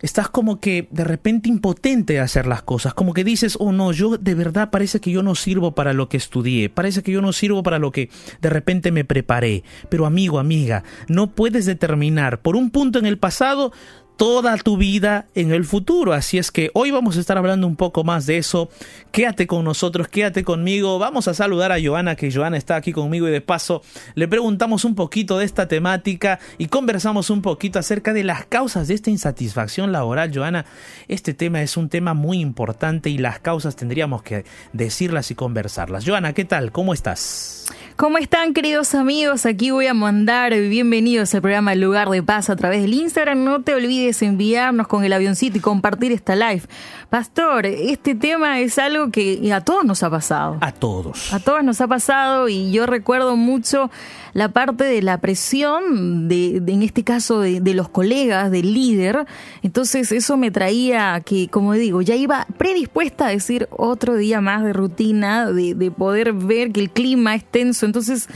estás 0.03 0.29
como 0.29 0.61
que 0.61 0.89
de 0.91 1.05
repente 1.05 1.49
impotente 1.49 2.15
de 2.15 2.21
hacer 2.21 2.47
las 2.47 2.63
cosas, 2.63 2.95
como 2.95 3.15
que 3.15 3.25
dices, 3.25 3.57
oh 3.61 3.73
no, 3.73 3.93
yo 3.93 4.17
de 4.17 4.35
verdad 4.35 4.71
parece 4.71 5.01
que 5.01 5.11
yo 5.11 5.23
no 5.23 5.35
sirvo 5.35 5.75
para 5.75 5.93
lo 5.93 6.09
que 6.09 6.17
estudié, 6.17 6.69
parece 6.69 7.03
que 7.03 7.13
yo 7.13 7.23
no 7.23 7.33
sirvo 7.33 7.63
para 7.63 7.79
lo 7.79 7.91
que 7.93 8.11
de 8.41 8.51
repente 8.51 8.93
me 8.93 9.05
preparé. 9.05 9.65
Pero 9.89 10.07
amigo, 10.07 10.39
amiga, 10.39 10.85
no 11.09 11.29
puedes 11.29 11.67
determinar 11.67 12.41
por 12.41 12.57
un 12.57 12.71
punto 12.71 12.99
en 12.99 13.07
el 13.07 13.19
pasado 13.19 13.73
toda 14.17 14.57
tu 14.59 14.77
vida 14.77 15.27
en 15.35 15.53
el 15.53 15.65
futuro. 15.65 16.13
Así 16.13 16.39
es 16.39 16.51
que 16.51 16.71
hoy 16.75 16.91
vamos 16.91 17.17
a 17.17 17.21
estar 17.21 17.39
hablando 17.39 17.67
un 17.67 17.77
poco 17.77 18.05
más 18.05 18.27
de 18.27 18.39
eso. 18.39 18.69
Quédate 19.13 19.47
con 19.47 19.65
nosotros, 19.65 20.09
quédate 20.09 20.45
conmigo. 20.45 20.99
Vamos 20.99 21.29
a 21.29 21.35
saludar 21.35 21.73
a 21.73 21.83
Joana, 21.83 22.17
que 22.17 22.31
Joana 22.31 22.57
está 22.57 22.77
aquí 22.77 22.93
conmigo 22.93 23.29
y 23.29 23.31
de 23.31 23.41
paso 23.41 23.83
le 24.15 24.29
preguntamos 24.29 24.85
un 24.85 24.95
poquito 24.95 25.39
de 25.39 25.45
esta 25.45 25.69
temática 25.69 26.39
y 26.59 26.67
conversamos 26.67 27.31
un 27.31 27.43
poquito 27.43 27.79
acerca 27.79 28.13
de 28.13 28.25
las 28.25 28.45
causas 28.47 28.89
de 28.89 28.95
esta 28.95 29.11
insatisfacción 29.11 29.93
laboral. 29.93 30.31
Joana, 30.35 30.67
este 31.09 31.35
tema 31.35 31.63
es 31.63 31.77
un 31.77 31.89
tema 31.89 32.15
muy 32.15 32.41
importante 32.41 33.11
y 33.11 33.19
las 33.19 33.41
causas 33.41 33.77
tendríamos 33.77 34.23
que 34.23 34.45
decirlas 34.73 35.31
y 35.31 35.35
conversarlas. 35.35 36.05
Joana, 36.07 36.33
¿qué 36.33 36.45
tal? 36.45 36.73
¿Cómo 36.73 36.93
estás? 36.93 37.67
¿Cómo 37.97 38.17
están 38.17 38.55
queridos 38.55 38.95
amigos? 38.95 39.45
Aquí 39.45 39.71
voy 39.71 39.87
a 39.87 39.95
mandar 39.95 40.55
bienvenidos 40.55 41.35
al 41.35 41.43
programa 41.43 41.75
El 41.75 41.83
Lugar 41.83 42.09
de 42.09 42.23
Paz 42.23 42.49
a 42.49 42.57
través 42.57 42.81
del 42.81 42.95
Instagram. 42.95 43.45
No 43.45 43.63
te 43.63 43.75
olvides 43.75 44.10
enviarnos 44.23 44.87
con 44.87 45.05
el 45.05 45.13
avioncito 45.13 45.59
y 45.59 45.61
compartir 45.61 46.13
esta 46.13 46.37
live. 46.37 46.63
Pastor, 47.09 47.67
este 47.67 48.15
tema 48.15 48.61
es 48.61 48.79
algo 48.79 49.11
que 49.11 49.53
a 49.53 49.61
todos 49.63 49.85
nos 49.85 50.03
ha 50.03 50.11
pasado. 50.11 50.59
A 50.61 50.73
todos. 50.73 51.33
A 51.33 51.41
todos 51.41 51.65
nos 51.65 51.81
ha 51.81 51.89
pasado 51.89 52.49
y 52.49 52.71
yo 52.71 52.87
recuerdo 52.87 53.37
mucho 53.37 53.91
la 54.33 54.51
parte 54.51 54.85
de 54.85 55.03
la 55.03 55.19
presión, 55.19 56.29
de, 56.29 56.57
en 56.57 56.83
este 56.83 57.03
caso 57.03 57.41
de, 57.41 57.61
de, 57.61 57.75
los 57.75 57.89
colegas, 57.89 58.51
del 58.51 58.75
líder. 58.75 59.27
Entonces 59.63 60.13
eso 60.13 60.37
me 60.37 60.51
traía 60.51 61.21
que, 61.25 61.49
como 61.49 61.73
digo, 61.73 62.03
ya 62.03 62.15
iba 62.15 62.47
predispuesta 62.57 63.27
a 63.27 63.31
decir 63.31 63.69
otro 63.71 64.17
día 64.17 64.41
más 64.41 64.63
de 64.63 64.73
rutina, 64.73 65.51
de, 65.51 65.75
de 65.75 65.91
poder 65.91 66.33
ver 66.33 66.73
que 66.73 66.81
el 66.81 66.91
clima 66.91 67.35
es 67.35 67.45
tenso. 67.45 67.87
Entonces 67.87 68.29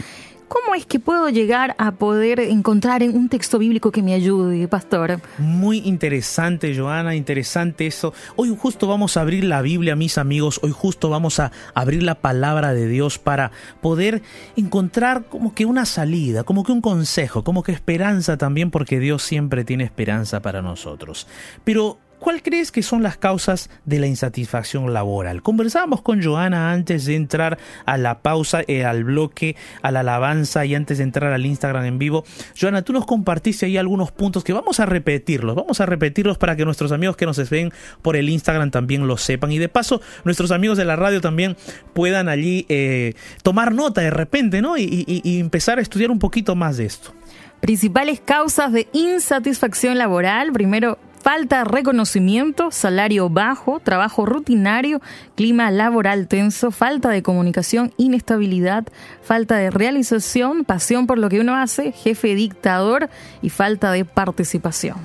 ¿Cómo 0.48 0.74
es 0.74 0.86
que 0.86 0.98
puedo 1.00 1.28
llegar 1.28 1.74
a 1.78 1.92
poder 1.92 2.40
encontrar 2.40 3.02
un 3.02 3.28
texto 3.28 3.58
bíblico 3.58 3.90
que 3.90 4.02
me 4.02 4.14
ayude, 4.14 4.68
pastor? 4.68 5.20
Muy 5.38 5.78
interesante, 5.78 6.76
Joana, 6.76 7.14
interesante 7.14 7.86
eso. 7.86 8.12
Hoy 8.36 8.54
justo 8.58 8.86
vamos 8.86 9.16
a 9.16 9.22
abrir 9.22 9.44
la 9.44 9.62
Biblia, 9.62 9.96
mis 9.96 10.18
amigos. 10.18 10.60
Hoy 10.62 10.72
justo 10.72 11.08
vamos 11.08 11.40
a 11.40 11.52
abrir 11.74 12.02
la 12.02 12.16
palabra 12.16 12.74
de 12.74 12.88
Dios 12.88 13.18
para 13.18 13.52
poder 13.80 14.22
encontrar 14.56 15.24
como 15.24 15.54
que 15.54 15.66
una 15.66 15.86
salida, 15.86 16.44
como 16.44 16.64
que 16.64 16.72
un 16.72 16.80
consejo, 16.80 17.44
como 17.44 17.62
que 17.62 17.72
esperanza 17.72 18.36
también, 18.36 18.70
porque 18.70 19.00
Dios 19.00 19.22
siempre 19.22 19.64
tiene 19.64 19.84
esperanza 19.84 20.40
para 20.40 20.62
nosotros. 20.62 21.26
Pero 21.64 21.98
¿cuál 22.25 22.43
crees 22.43 22.73
que 22.73 22.83
son 22.83 23.02
las 23.02 23.19
causas 23.19 23.69
de 23.85 23.99
la 23.99 24.07
insatisfacción 24.07 24.95
laboral? 24.95 25.43
Conversábamos 25.43 26.00
con 26.00 26.23
Joana 26.23 26.73
antes 26.73 27.04
de 27.04 27.16
entrar 27.16 27.59
a 27.85 27.99
la 27.99 28.23
pausa, 28.23 28.62
eh, 28.66 28.87
al 28.87 29.04
bloque, 29.04 29.57
a 29.83 29.90
la 29.90 30.00
alabanza 30.00 30.64
y 30.64 30.75
antes 30.75 30.97
de 30.97 31.04
entrar 31.04 31.35
al 31.35 31.45
Instagram 31.45 31.85
en 31.85 31.99
vivo. 31.99 32.25
Joana, 32.59 32.81
tú 32.81 32.95
nos 32.95 33.04
compartiste 33.04 33.66
ahí 33.66 33.76
algunos 33.76 34.11
puntos 34.11 34.43
que 34.43 34.54
vamos 34.54 34.81
a 34.81 34.87
repetirlos, 34.87 35.54
vamos 35.54 35.83
a 35.83 35.87
repetirlos 35.87 36.38
para 36.38 36.57
que 36.57 36.64
nuestros 36.64 36.93
amigos 36.93 37.19
que 37.19 37.26
nos 37.26 37.50
ven 37.50 37.75
por 38.00 38.16
el 38.16 38.31
Instagram 38.31 38.71
también 38.71 39.07
lo 39.07 39.19
sepan 39.19 39.52
y 39.52 39.59
de 39.59 39.69
paso 39.69 40.00
nuestros 40.25 40.50
amigos 40.50 40.78
de 40.78 40.87
la 40.87 40.97
radio 40.97 41.21
también 41.21 41.59
puedan 41.93 42.31
allí 42.31 42.64
eh, 42.71 43.12
tomar 43.43 43.75
nota 43.75 44.00
de 44.00 44.09
repente, 44.09 44.62
¿no? 44.62 44.78
y 44.78 45.38
empezar 45.40 45.78
a 45.78 45.83
estudiar 45.83 46.11
un 46.11 46.19
poquito 46.19 46.54
más 46.54 46.78
de 46.78 46.87
esto. 46.87 47.12
Principales 47.61 48.21
causas 48.21 48.73
de 48.73 48.88
insatisfacción 48.93 49.97
laboral. 49.97 50.52
Primero, 50.52 50.99
falta 51.25 51.61
de 51.61 51.64
reconocimiento, 51.64 52.71
salario 52.71 53.31
bajo, 53.31 53.81
trabajo 53.81 54.26
rutinario, 54.26 55.00
clima 55.35 55.71
laboral 55.71 56.28
tenso, 56.28 56.71
falta 56.71 57.09
de 57.09 57.23
comunicación, 57.23 57.95
inestabilidad, 57.97 58.85
falta 59.23 59.57
de 59.57 59.71
realización, 59.71 60.66
pasión 60.66 61.07
por 61.07 61.16
lo 61.16 61.31
que 61.31 61.40
uno 61.40 61.57
hace, 61.57 61.93
jefe 61.93 62.35
dictador 62.35 63.09
y 63.40 63.49
falta 63.49 63.90
de 63.90 64.04
participación. 64.04 64.99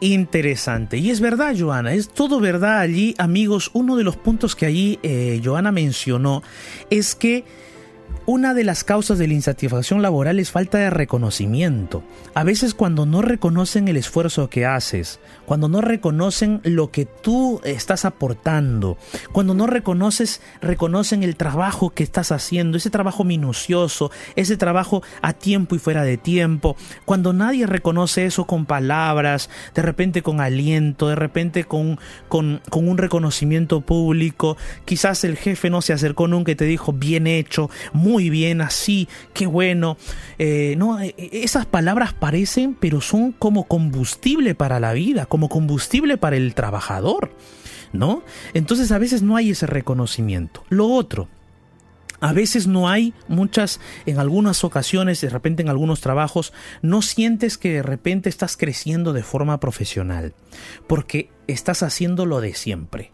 Interesante. 0.00 0.98
Y 0.98 1.08
es 1.08 1.20
verdad, 1.20 1.54
Joana, 1.58 1.94
es 1.94 2.10
todo 2.10 2.38
verdad 2.38 2.80
allí, 2.80 3.14
amigos. 3.16 3.70
Uno 3.72 3.96
de 3.96 4.04
los 4.04 4.16
puntos 4.16 4.54
que 4.54 4.66
allí 4.66 4.98
eh, 5.02 5.40
Joana 5.42 5.72
mencionó 5.72 6.42
es 6.90 7.14
que 7.14 7.46
una 8.24 8.54
de 8.54 8.62
las 8.62 8.84
causas 8.84 9.18
de 9.18 9.26
la 9.26 9.34
insatisfacción 9.34 10.00
laboral 10.00 10.38
es 10.38 10.50
falta 10.50 10.78
de 10.78 10.90
reconocimiento. 10.90 12.04
A 12.34 12.44
veces 12.44 12.72
cuando 12.72 13.04
no 13.04 13.20
reconocen 13.20 13.88
el 13.88 13.96
esfuerzo 13.96 14.48
que 14.48 14.64
haces, 14.64 15.18
cuando 15.52 15.68
no 15.68 15.82
reconocen 15.82 16.62
lo 16.64 16.90
que 16.90 17.04
tú 17.04 17.60
estás 17.62 18.06
aportando, 18.06 18.96
cuando 19.32 19.52
no 19.52 19.66
reconoces, 19.66 20.40
reconocen 20.62 21.22
el 21.22 21.36
trabajo 21.36 21.90
que 21.90 22.04
estás 22.04 22.32
haciendo, 22.32 22.78
ese 22.78 22.88
trabajo 22.88 23.22
minucioso, 23.22 24.10
ese 24.34 24.56
trabajo 24.56 25.02
a 25.20 25.34
tiempo 25.34 25.74
y 25.74 25.78
fuera 25.78 26.04
de 26.04 26.16
tiempo, 26.16 26.74
cuando 27.04 27.34
nadie 27.34 27.66
reconoce 27.66 28.24
eso 28.24 28.46
con 28.46 28.64
palabras, 28.64 29.50
de 29.74 29.82
repente 29.82 30.22
con 30.22 30.40
aliento, 30.40 31.08
de 31.08 31.16
repente 31.16 31.64
con, 31.64 32.00
con, 32.30 32.62
un 32.72 32.96
reconocimiento 32.96 33.82
público, 33.82 34.56
quizás 34.86 35.22
el 35.22 35.36
jefe 35.36 35.68
no 35.68 35.82
se 35.82 35.92
acercó 35.92 36.28
nunca 36.28 36.52
y 36.52 36.54
te 36.56 36.64
dijo 36.64 36.94
bien 36.94 37.26
hecho, 37.26 37.68
muy 37.92 38.30
bien, 38.30 38.62
así, 38.62 39.06
qué 39.34 39.46
bueno. 39.46 39.98
Eh, 40.38 40.76
no, 40.78 40.98
eh, 40.98 41.14
esas 41.18 41.66
palabras 41.66 42.14
parecen, 42.14 42.72
pero 42.72 43.02
son 43.02 43.32
como 43.32 43.64
combustible 43.64 44.54
para 44.54 44.80
la 44.80 44.94
vida, 44.94 45.26
como 45.26 45.41
combustible 45.48 46.16
para 46.16 46.36
el 46.36 46.54
trabajador, 46.54 47.34
¿no? 47.92 48.22
Entonces 48.54 48.92
a 48.92 48.98
veces 48.98 49.22
no 49.22 49.36
hay 49.36 49.50
ese 49.50 49.66
reconocimiento. 49.66 50.64
Lo 50.68 50.88
otro, 50.88 51.28
a 52.22 52.32
veces 52.32 52.68
no 52.68 52.88
hay 52.88 53.14
muchas, 53.26 53.80
en 54.06 54.20
algunas 54.20 54.62
ocasiones, 54.62 55.20
de 55.20 55.28
repente 55.28 55.62
en 55.62 55.68
algunos 55.68 56.00
trabajos, 56.00 56.52
no 56.80 57.02
sientes 57.02 57.58
que 57.58 57.72
de 57.72 57.82
repente 57.82 58.28
estás 58.28 58.56
creciendo 58.56 59.12
de 59.12 59.24
forma 59.24 59.58
profesional, 59.58 60.32
porque 60.86 61.30
estás 61.48 61.82
haciendo 61.82 62.24
lo 62.24 62.40
de 62.40 62.54
siempre. 62.54 63.10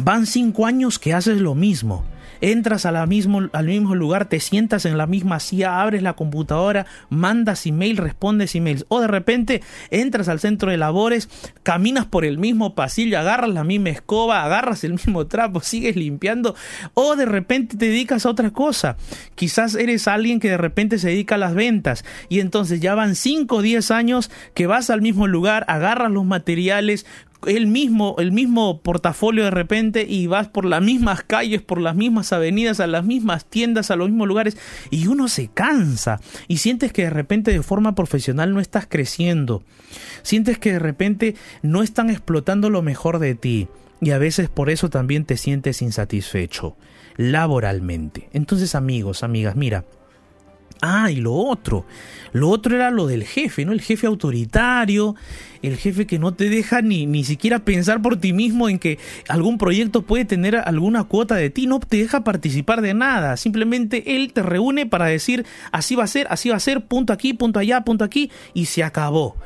Van 0.00 0.26
cinco 0.26 0.66
años 0.66 0.98
que 0.98 1.14
haces 1.14 1.40
lo 1.40 1.54
mismo 1.54 2.04
entras 2.40 2.86
mismo, 3.06 3.48
al 3.52 3.66
mismo 3.66 3.94
lugar, 3.94 4.28
te 4.28 4.40
sientas 4.40 4.84
en 4.84 4.96
la 4.96 5.06
misma 5.06 5.40
silla, 5.40 5.80
abres 5.80 6.02
la 6.02 6.14
computadora, 6.14 6.86
mandas 7.10 7.66
email, 7.66 7.96
respondes 7.96 8.54
emails. 8.54 8.84
O 8.88 9.00
de 9.00 9.06
repente 9.06 9.62
entras 9.90 10.28
al 10.28 10.40
centro 10.40 10.70
de 10.70 10.76
labores, 10.76 11.28
caminas 11.62 12.06
por 12.06 12.24
el 12.24 12.38
mismo 12.38 12.74
pasillo, 12.74 13.18
agarras 13.18 13.50
la 13.50 13.64
misma 13.64 13.90
escoba, 13.90 14.44
agarras 14.44 14.84
el 14.84 14.92
mismo 14.92 15.26
trapo, 15.26 15.60
sigues 15.60 15.96
limpiando. 15.96 16.54
O 16.94 17.16
de 17.16 17.26
repente 17.26 17.76
te 17.76 17.86
dedicas 17.86 18.26
a 18.26 18.30
otra 18.30 18.50
cosa. 18.50 18.96
Quizás 19.34 19.74
eres 19.74 20.08
alguien 20.08 20.40
que 20.40 20.50
de 20.50 20.58
repente 20.58 20.98
se 20.98 21.08
dedica 21.08 21.34
a 21.34 21.38
las 21.38 21.54
ventas 21.54 22.04
y 22.28 22.40
entonces 22.40 22.80
ya 22.80 22.94
van 22.94 23.14
5 23.14 23.56
o 23.56 23.62
10 23.62 23.90
años 23.90 24.30
que 24.54 24.66
vas 24.66 24.90
al 24.90 25.02
mismo 25.02 25.26
lugar, 25.26 25.64
agarras 25.68 26.10
los 26.10 26.24
materiales, 26.24 27.06
el 27.46 27.66
mismo, 27.66 28.16
el 28.18 28.32
mismo 28.32 28.80
portafolio 28.80 29.44
de 29.44 29.50
repente 29.50 30.06
y 30.08 30.26
vas 30.26 30.48
por 30.48 30.64
las 30.64 30.82
mismas 30.82 31.22
calles, 31.22 31.62
por 31.62 31.80
las 31.80 31.94
mismas 31.94 32.32
avenidas, 32.32 32.80
a 32.80 32.86
las 32.86 33.04
mismas 33.04 33.44
tiendas, 33.44 33.90
a 33.90 33.96
los 33.96 34.08
mismos 34.08 34.28
lugares 34.28 34.56
y 34.90 35.06
uno 35.06 35.28
se 35.28 35.48
cansa 35.48 36.20
y 36.48 36.58
sientes 36.58 36.92
que 36.92 37.02
de 37.02 37.10
repente 37.10 37.52
de 37.52 37.62
forma 37.62 37.94
profesional 37.94 38.52
no 38.52 38.60
estás 38.60 38.86
creciendo, 38.88 39.62
sientes 40.22 40.58
que 40.58 40.72
de 40.72 40.78
repente 40.78 41.36
no 41.62 41.82
están 41.82 42.10
explotando 42.10 42.70
lo 42.70 42.82
mejor 42.82 43.18
de 43.18 43.34
ti 43.34 43.68
y 44.00 44.10
a 44.10 44.18
veces 44.18 44.48
por 44.48 44.70
eso 44.70 44.90
también 44.90 45.24
te 45.24 45.36
sientes 45.36 45.82
insatisfecho 45.82 46.76
laboralmente. 47.16 48.28
Entonces 48.32 48.74
amigos, 48.74 49.22
amigas, 49.22 49.56
mira, 49.56 49.84
Ah, 50.80 51.10
y 51.10 51.16
lo 51.16 51.34
otro. 51.34 51.84
Lo 52.32 52.50
otro 52.50 52.76
era 52.76 52.90
lo 52.90 53.06
del 53.06 53.24
jefe, 53.24 53.64
¿no? 53.64 53.72
El 53.72 53.80
jefe 53.80 54.06
autoritario, 54.06 55.16
el 55.62 55.76
jefe 55.76 56.06
que 56.06 56.18
no 56.18 56.34
te 56.34 56.48
deja 56.48 56.82
ni, 56.82 57.06
ni 57.06 57.24
siquiera 57.24 57.60
pensar 57.60 58.02
por 58.02 58.18
ti 58.18 58.32
mismo 58.32 58.68
en 58.68 58.78
que 58.78 58.98
algún 59.28 59.58
proyecto 59.58 60.02
puede 60.02 60.24
tener 60.24 60.56
alguna 60.56 61.04
cuota 61.04 61.36
de 61.36 61.50
ti, 61.50 61.66
no 61.66 61.80
te 61.80 61.96
deja 61.96 62.24
participar 62.24 62.80
de 62.80 62.94
nada. 62.94 63.36
Simplemente 63.36 64.16
él 64.16 64.32
te 64.32 64.42
reúne 64.42 64.86
para 64.86 65.06
decir, 65.06 65.46
así 65.72 65.96
va 65.96 66.04
a 66.04 66.08
ser, 66.08 66.26
así 66.30 66.50
va 66.50 66.56
a 66.56 66.60
ser, 66.60 66.84
punto 66.84 67.12
aquí, 67.12 67.32
punto 67.32 67.58
allá, 67.58 67.80
punto 67.82 68.04
aquí, 68.04 68.30
y 68.54 68.66
se 68.66 68.84
acabó 68.84 69.36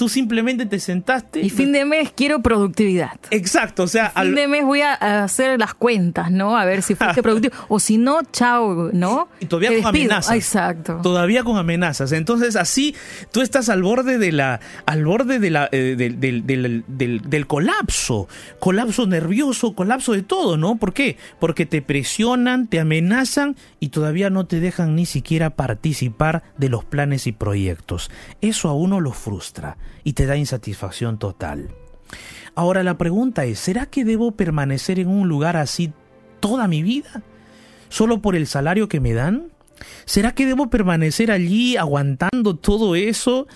tú 0.00 0.08
simplemente 0.08 0.64
te 0.64 0.80
sentaste. 0.80 1.42
Y 1.42 1.50
fin 1.50 1.72
de 1.72 1.84
mes 1.84 2.10
quiero 2.16 2.40
productividad. 2.40 3.20
Exacto, 3.30 3.82
o 3.82 3.86
sea. 3.86 4.08
fin 4.08 4.34
de 4.34 4.48
mes 4.48 4.64
voy 4.64 4.80
a 4.80 4.94
hacer 4.94 5.60
las 5.60 5.74
cuentas, 5.74 6.30
¿no? 6.30 6.56
A 6.56 6.64
ver 6.64 6.80
si 6.80 6.94
fuiste 6.94 7.22
productivo. 7.22 7.54
O 7.68 7.78
si 7.78 7.98
no, 7.98 8.20
chao, 8.32 8.88
¿no? 8.94 9.28
Y 9.40 9.44
todavía 9.44 9.76
con 9.76 9.88
amenazas. 9.88 10.34
Exacto. 10.34 11.00
Todavía 11.02 11.44
con 11.44 11.58
amenazas. 11.58 12.12
Entonces, 12.12 12.56
así 12.56 12.96
tú 13.30 13.42
estás 13.42 13.68
al 13.68 13.82
borde 13.82 14.16
de 14.16 14.32
la. 14.32 14.60
al 14.86 15.04
borde 15.04 15.38
de 15.38 15.50
la, 15.50 15.68
eh, 15.70 15.96
del, 15.98 16.18
del, 16.18 16.82
del, 17.28 17.46
colapso. 17.46 18.26
Colapso 18.58 19.06
nervioso, 19.06 19.74
colapso 19.74 20.14
de 20.14 20.22
todo, 20.22 20.56
¿no? 20.56 20.76
¿Por 20.76 20.94
qué? 20.94 21.18
Porque 21.38 21.66
te 21.66 21.82
presionan, 21.82 22.68
te 22.68 22.80
amenazan 22.80 23.54
y 23.80 23.88
todavía 23.88 24.30
no 24.30 24.46
te 24.46 24.60
dejan 24.60 24.96
ni 24.96 25.04
siquiera 25.04 25.50
participar 25.50 26.42
de 26.56 26.70
los 26.70 26.86
planes 26.86 27.26
y 27.26 27.32
proyectos. 27.32 28.10
Eso 28.40 28.70
a 28.70 28.72
uno 28.72 28.98
lo 29.00 29.12
frustra 29.12 29.76
y 30.04 30.14
te 30.14 30.26
da 30.26 30.36
insatisfacción 30.36 31.18
total. 31.18 31.70
Ahora 32.54 32.82
la 32.82 32.98
pregunta 32.98 33.44
es, 33.44 33.58
¿será 33.58 33.86
que 33.86 34.04
debo 34.04 34.32
permanecer 34.32 34.98
en 34.98 35.08
un 35.08 35.28
lugar 35.28 35.56
así 35.56 35.92
toda 36.40 36.68
mi 36.68 36.82
vida? 36.82 37.22
¿Solo 37.88 38.20
por 38.20 38.36
el 38.36 38.46
salario 38.46 38.88
que 38.88 39.00
me 39.00 39.12
dan? 39.12 39.48
¿Será 40.04 40.32
que 40.32 40.46
debo 40.46 40.68
permanecer 40.68 41.30
allí 41.30 41.76
aguantando 41.76 42.56
todo 42.56 42.96
eso 42.96 43.46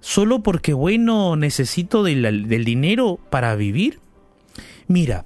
solo 0.00 0.42
porque, 0.42 0.72
bueno, 0.72 1.36
necesito 1.36 2.02
del, 2.02 2.46
dinero 2.64 3.18
para 3.30 3.56
vivir? 3.56 4.00
Mira, 4.86 5.24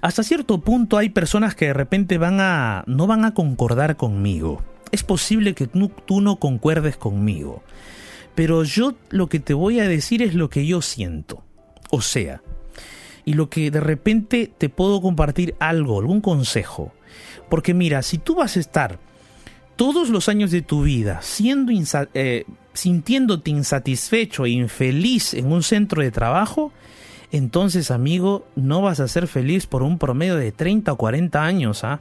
hasta 0.00 0.22
cierto 0.22 0.60
punto 0.60 0.98
hay 0.98 1.08
personas 1.08 1.54
que 1.54 1.66
de 1.66 1.72
repente 1.72 2.18
van 2.18 2.40
a 2.40 2.84
no 2.86 3.06
van 3.06 3.24
a 3.24 3.34
concordar 3.34 3.96
conmigo. 3.96 4.62
Es 4.90 5.02
posible 5.02 5.54
que 5.54 5.66
tú 5.66 6.20
no 6.20 6.36
concuerdes 6.36 6.98
conmigo 6.98 7.62
pero 8.34 8.64
yo 8.64 8.94
lo 9.10 9.28
que 9.28 9.40
te 9.40 9.54
voy 9.54 9.80
a 9.80 9.88
decir 9.88 10.22
es 10.22 10.34
lo 10.34 10.48
que 10.48 10.66
yo 10.66 10.82
siento. 10.82 11.44
O 11.90 12.00
sea, 12.00 12.42
y 13.24 13.34
lo 13.34 13.50
que 13.50 13.70
de 13.70 13.80
repente 13.80 14.50
te 14.56 14.68
puedo 14.68 15.00
compartir 15.00 15.54
algo, 15.58 16.00
algún 16.00 16.20
consejo. 16.20 16.92
Porque 17.48 17.74
mira, 17.74 18.02
si 18.02 18.18
tú 18.18 18.34
vas 18.34 18.56
a 18.56 18.60
estar 18.60 18.98
todos 19.76 20.08
los 20.08 20.28
años 20.28 20.50
de 20.50 20.62
tu 20.62 20.82
vida 20.82 21.20
siendo 21.22 21.72
eh, 22.14 22.44
sintiéndote 22.72 23.50
insatisfecho 23.50 24.44
e 24.46 24.50
infeliz 24.50 25.34
en 25.34 25.52
un 25.52 25.62
centro 25.62 26.02
de 26.02 26.10
trabajo, 26.10 26.72
entonces 27.30 27.90
amigo, 27.90 28.46
no 28.56 28.82
vas 28.82 29.00
a 29.00 29.08
ser 29.08 29.26
feliz 29.26 29.66
por 29.66 29.82
un 29.82 29.98
promedio 29.98 30.36
de 30.36 30.52
30 30.52 30.92
o 30.92 30.96
40 30.96 31.42
años, 31.42 31.84
¿ah? 31.84 32.00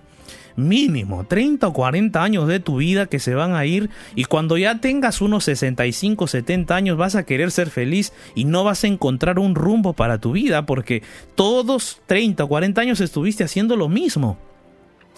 Mínimo 0.56 1.26
30 1.26 1.68
o 1.68 1.74
40 1.74 2.24
años 2.24 2.48
de 2.48 2.60
tu 2.60 2.78
vida 2.78 3.06
que 3.06 3.20
se 3.20 3.36
van 3.36 3.54
a 3.56 3.66
ir 3.66 3.90
y 4.16 4.26
cuando 4.26 4.58
ya 4.58 4.80
tengas 4.80 5.22
unos 5.22 5.46
65, 5.46 6.28
70 6.28 6.76
años 6.76 6.98
vas 6.98 7.16
a 7.16 7.24
querer 7.24 7.52
ser 7.52 7.70
feliz 7.70 8.14
y 8.36 8.46
no 8.46 8.64
vas 8.64 8.84
a 8.84 8.88
encontrar 8.88 9.40
un 9.40 9.56
rumbo 9.56 9.94
para 9.94 10.20
tu 10.20 10.34
vida 10.34 10.66
porque 10.66 11.04
todos 11.36 12.02
30 12.08 12.44
o 12.44 12.48
40 12.48 12.82
años 12.82 13.02
estuviste 13.02 13.44
haciendo 13.44 13.76
lo 13.76 13.90
mismo. 13.90 14.38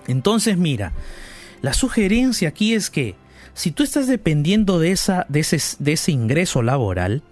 Entonces 0.08 0.58
mira, 0.58 0.94
la 1.62 1.74
sugerencia 1.74 2.50
aquí 2.50 2.74
es 2.74 2.90
que 2.90 3.16
si 3.54 3.72
tú 3.72 3.84
estás 3.84 4.08
dependiendo 4.08 4.80
de, 4.80 4.92
esa, 4.92 5.26
de, 5.30 5.42
ese, 5.42 5.60
de 5.80 5.94
ese 5.94 6.12
ingreso 6.12 6.62
laboral, 6.62 7.24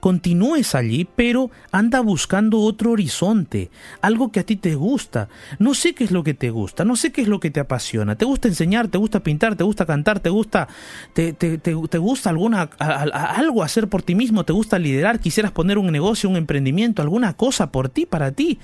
continúes 0.00 0.74
allí, 0.74 1.06
pero 1.16 1.50
anda 1.72 2.00
buscando 2.00 2.60
otro 2.60 2.92
horizonte, 2.92 3.70
algo 4.00 4.32
que 4.32 4.40
a 4.40 4.46
ti 4.46 4.56
te 4.56 4.74
gusta. 4.74 5.28
No 5.58 5.74
sé 5.74 5.94
qué 5.94 6.04
es 6.04 6.10
lo 6.10 6.24
que 6.24 6.34
te 6.34 6.50
gusta, 6.50 6.84
no 6.84 6.96
sé 6.96 7.12
qué 7.12 7.22
es 7.22 7.28
lo 7.28 7.40
que 7.40 7.50
te 7.50 7.60
apasiona. 7.60 8.16
¿Te 8.16 8.24
gusta 8.24 8.48
enseñar, 8.48 8.88
te 8.88 8.98
gusta 8.98 9.20
pintar, 9.20 9.56
te 9.56 9.64
gusta 9.64 9.86
cantar, 9.86 10.20
te 10.20 10.30
gusta, 10.30 10.68
te, 11.12 11.98
gusta 11.98 12.30
alguna, 12.30 12.62
algo 12.78 13.62
hacer 13.62 13.88
por 13.88 14.02
ti 14.02 14.14
mismo, 14.14 14.44
te 14.44 14.52
gusta 14.52 14.78
liderar, 14.78 15.20
quisieras 15.20 15.52
poner 15.52 15.78
un 15.78 15.90
negocio, 15.90 16.28
un 16.28 16.36
emprendimiento, 16.36 17.02
alguna 17.02 17.34
cosa 17.34 17.70
por 17.70 17.88
ti, 17.88 18.06
para 18.06 18.32
ti? 18.32 18.58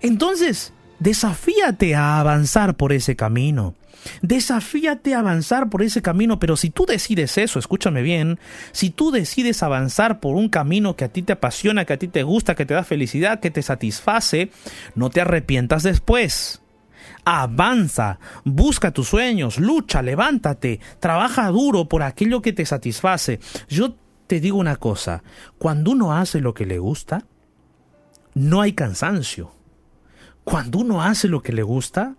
Entonces, 0.00 0.72
desafíate 0.98 1.94
a 1.94 2.20
avanzar 2.20 2.76
por 2.76 2.92
ese 2.92 3.16
camino. 3.16 3.74
Desafíate 4.22 5.14
a 5.14 5.20
avanzar 5.20 5.68
por 5.70 5.82
ese 5.82 6.02
camino, 6.02 6.38
pero 6.38 6.56
si 6.56 6.70
tú 6.70 6.86
decides 6.86 7.38
eso, 7.38 7.58
escúchame 7.58 8.02
bien, 8.02 8.38
si 8.72 8.90
tú 8.90 9.10
decides 9.10 9.62
avanzar 9.62 10.20
por 10.20 10.36
un 10.36 10.48
camino 10.48 10.96
que 10.96 11.04
a 11.04 11.08
ti 11.12 11.22
te 11.22 11.32
apasiona, 11.32 11.84
que 11.84 11.92
a 11.92 11.98
ti 11.98 12.08
te 12.08 12.22
gusta, 12.22 12.54
que 12.54 12.66
te 12.66 12.74
da 12.74 12.84
felicidad, 12.84 13.40
que 13.40 13.50
te 13.50 13.62
satisface, 13.62 14.50
no 14.94 15.10
te 15.10 15.20
arrepientas 15.20 15.82
después. 15.82 16.62
Avanza, 17.24 18.18
busca 18.44 18.92
tus 18.92 19.08
sueños, 19.08 19.58
lucha, 19.58 20.02
levántate, 20.02 20.80
trabaja 21.00 21.48
duro 21.48 21.88
por 21.88 22.02
aquello 22.02 22.40
que 22.42 22.52
te 22.52 22.64
satisface. 22.64 23.40
Yo 23.68 23.96
te 24.26 24.40
digo 24.40 24.58
una 24.58 24.76
cosa, 24.76 25.22
cuando 25.58 25.90
uno 25.90 26.14
hace 26.14 26.40
lo 26.40 26.54
que 26.54 26.66
le 26.66 26.78
gusta, 26.78 27.26
no 28.34 28.60
hay 28.60 28.72
cansancio. 28.72 29.52
Cuando 30.44 30.78
uno 30.78 31.02
hace 31.02 31.28
lo 31.28 31.42
que 31.42 31.52
le 31.52 31.62
gusta, 31.62 32.16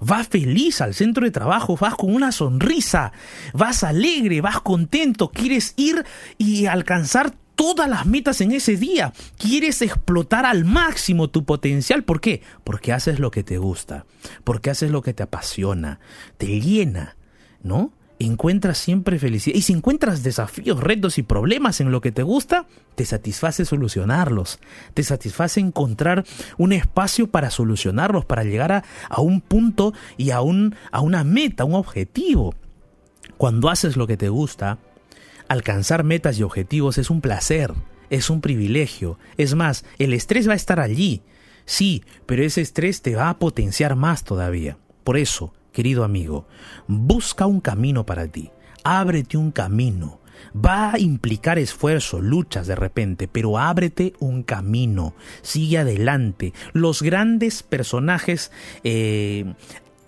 Vas 0.00 0.28
feliz 0.28 0.80
al 0.80 0.94
centro 0.94 1.24
de 1.24 1.30
trabajo, 1.30 1.76
vas 1.76 1.94
con 1.94 2.14
una 2.14 2.32
sonrisa, 2.32 3.12
vas 3.52 3.84
alegre, 3.84 4.40
vas 4.40 4.60
contento, 4.60 5.30
quieres 5.30 5.74
ir 5.76 6.04
y 6.38 6.66
alcanzar 6.66 7.34
todas 7.54 7.88
las 7.88 8.06
metas 8.06 8.40
en 8.40 8.52
ese 8.52 8.76
día. 8.76 9.12
Quieres 9.38 9.82
explotar 9.82 10.46
al 10.46 10.64
máximo 10.64 11.28
tu 11.28 11.44
potencial. 11.44 12.04
¿Por 12.04 12.20
qué? 12.20 12.42
Porque 12.64 12.92
haces 12.92 13.18
lo 13.18 13.30
que 13.30 13.42
te 13.42 13.58
gusta, 13.58 14.06
porque 14.44 14.70
haces 14.70 14.90
lo 14.90 15.02
que 15.02 15.14
te 15.14 15.22
apasiona, 15.22 16.00
te 16.36 16.60
llena, 16.60 17.16
¿no? 17.62 17.92
Encuentras 18.18 18.78
siempre 18.78 19.18
felicidad. 19.18 19.56
Y 19.56 19.62
si 19.62 19.72
encuentras 19.72 20.22
desafíos, 20.22 20.80
retos 20.80 21.18
y 21.18 21.22
problemas 21.22 21.80
en 21.80 21.90
lo 21.90 22.00
que 22.00 22.12
te 22.12 22.22
gusta, 22.22 22.66
te 22.94 23.04
satisface 23.04 23.64
solucionarlos. 23.64 24.58
Te 24.94 25.02
satisface 25.02 25.60
encontrar 25.60 26.24
un 26.56 26.72
espacio 26.72 27.28
para 27.28 27.50
solucionarlos, 27.50 28.24
para 28.24 28.44
llegar 28.44 28.72
a, 28.72 29.20
un 29.20 29.40
punto 29.40 29.92
y 30.16 30.30
a, 30.30 30.40
un, 30.40 30.74
a 30.92 31.00
una 31.00 31.24
meta, 31.24 31.64
un 31.64 31.74
objetivo. 31.74 32.54
Cuando 33.36 33.68
haces 33.68 33.96
lo 33.96 34.06
que 34.06 34.16
te 34.16 34.28
gusta, 34.28 34.78
alcanzar 35.48 36.04
metas 36.04 36.38
y 36.38 36.42
objetivos 36.42 36.98
es 36.98 37.10
un 37.10 37.20
placer, 37.20 37.74
es 38.10 38.30
un 38.30 38.40
privilegio. 38.40 39.18
Es 39.36 39.54
más, 39.54 39.84
el 39.98 40.12
estrés 40.12 40.48
va 40.48 40.52
a 40.52 40.56
estar 40.56 40.80
allí. 40.80 41.22
Sí, 41.66 42.04
pero 42.26 42.44
ese 42.44 42.60
estrés 42.60 43.02
te 43.02 43.16
va 43.16 43.30
a 43.30 43.38
potenciar 43.38 43.96
más 43.96 44.22
todavía. 44.22 44.76
Por 45.02 45.16
eso, 45.16 45.52
querido 45.74 46.04
amigo, 46.04 46.46
busca 46.86 47.44
un 47.44 47.60
camino 47.60 48.06
para 48.06 48.26
ti, 48.28 48.50
ábrete 48.82 49.36
un 49.36 49.50
camino. 49.50 50.20
Va 50.54 50.92
a 50.92 50.98
implicar 50.98 51.58
esfuerzo, 51.58 52.20
luchas 52.20 52.66
de 52.66 52.76
repente, 52.76 53.28
pero 53.28 53.58
ábrete 53.58 54.14
un 54.18 54.42
camino, 54.42 55.14
sigue 55.42 55.78
adelante. 55.78 56.52
Los 56.72 57.02
grandes 57.02 57.62
personajes 57.62 58.52
eh, 58.82 59.54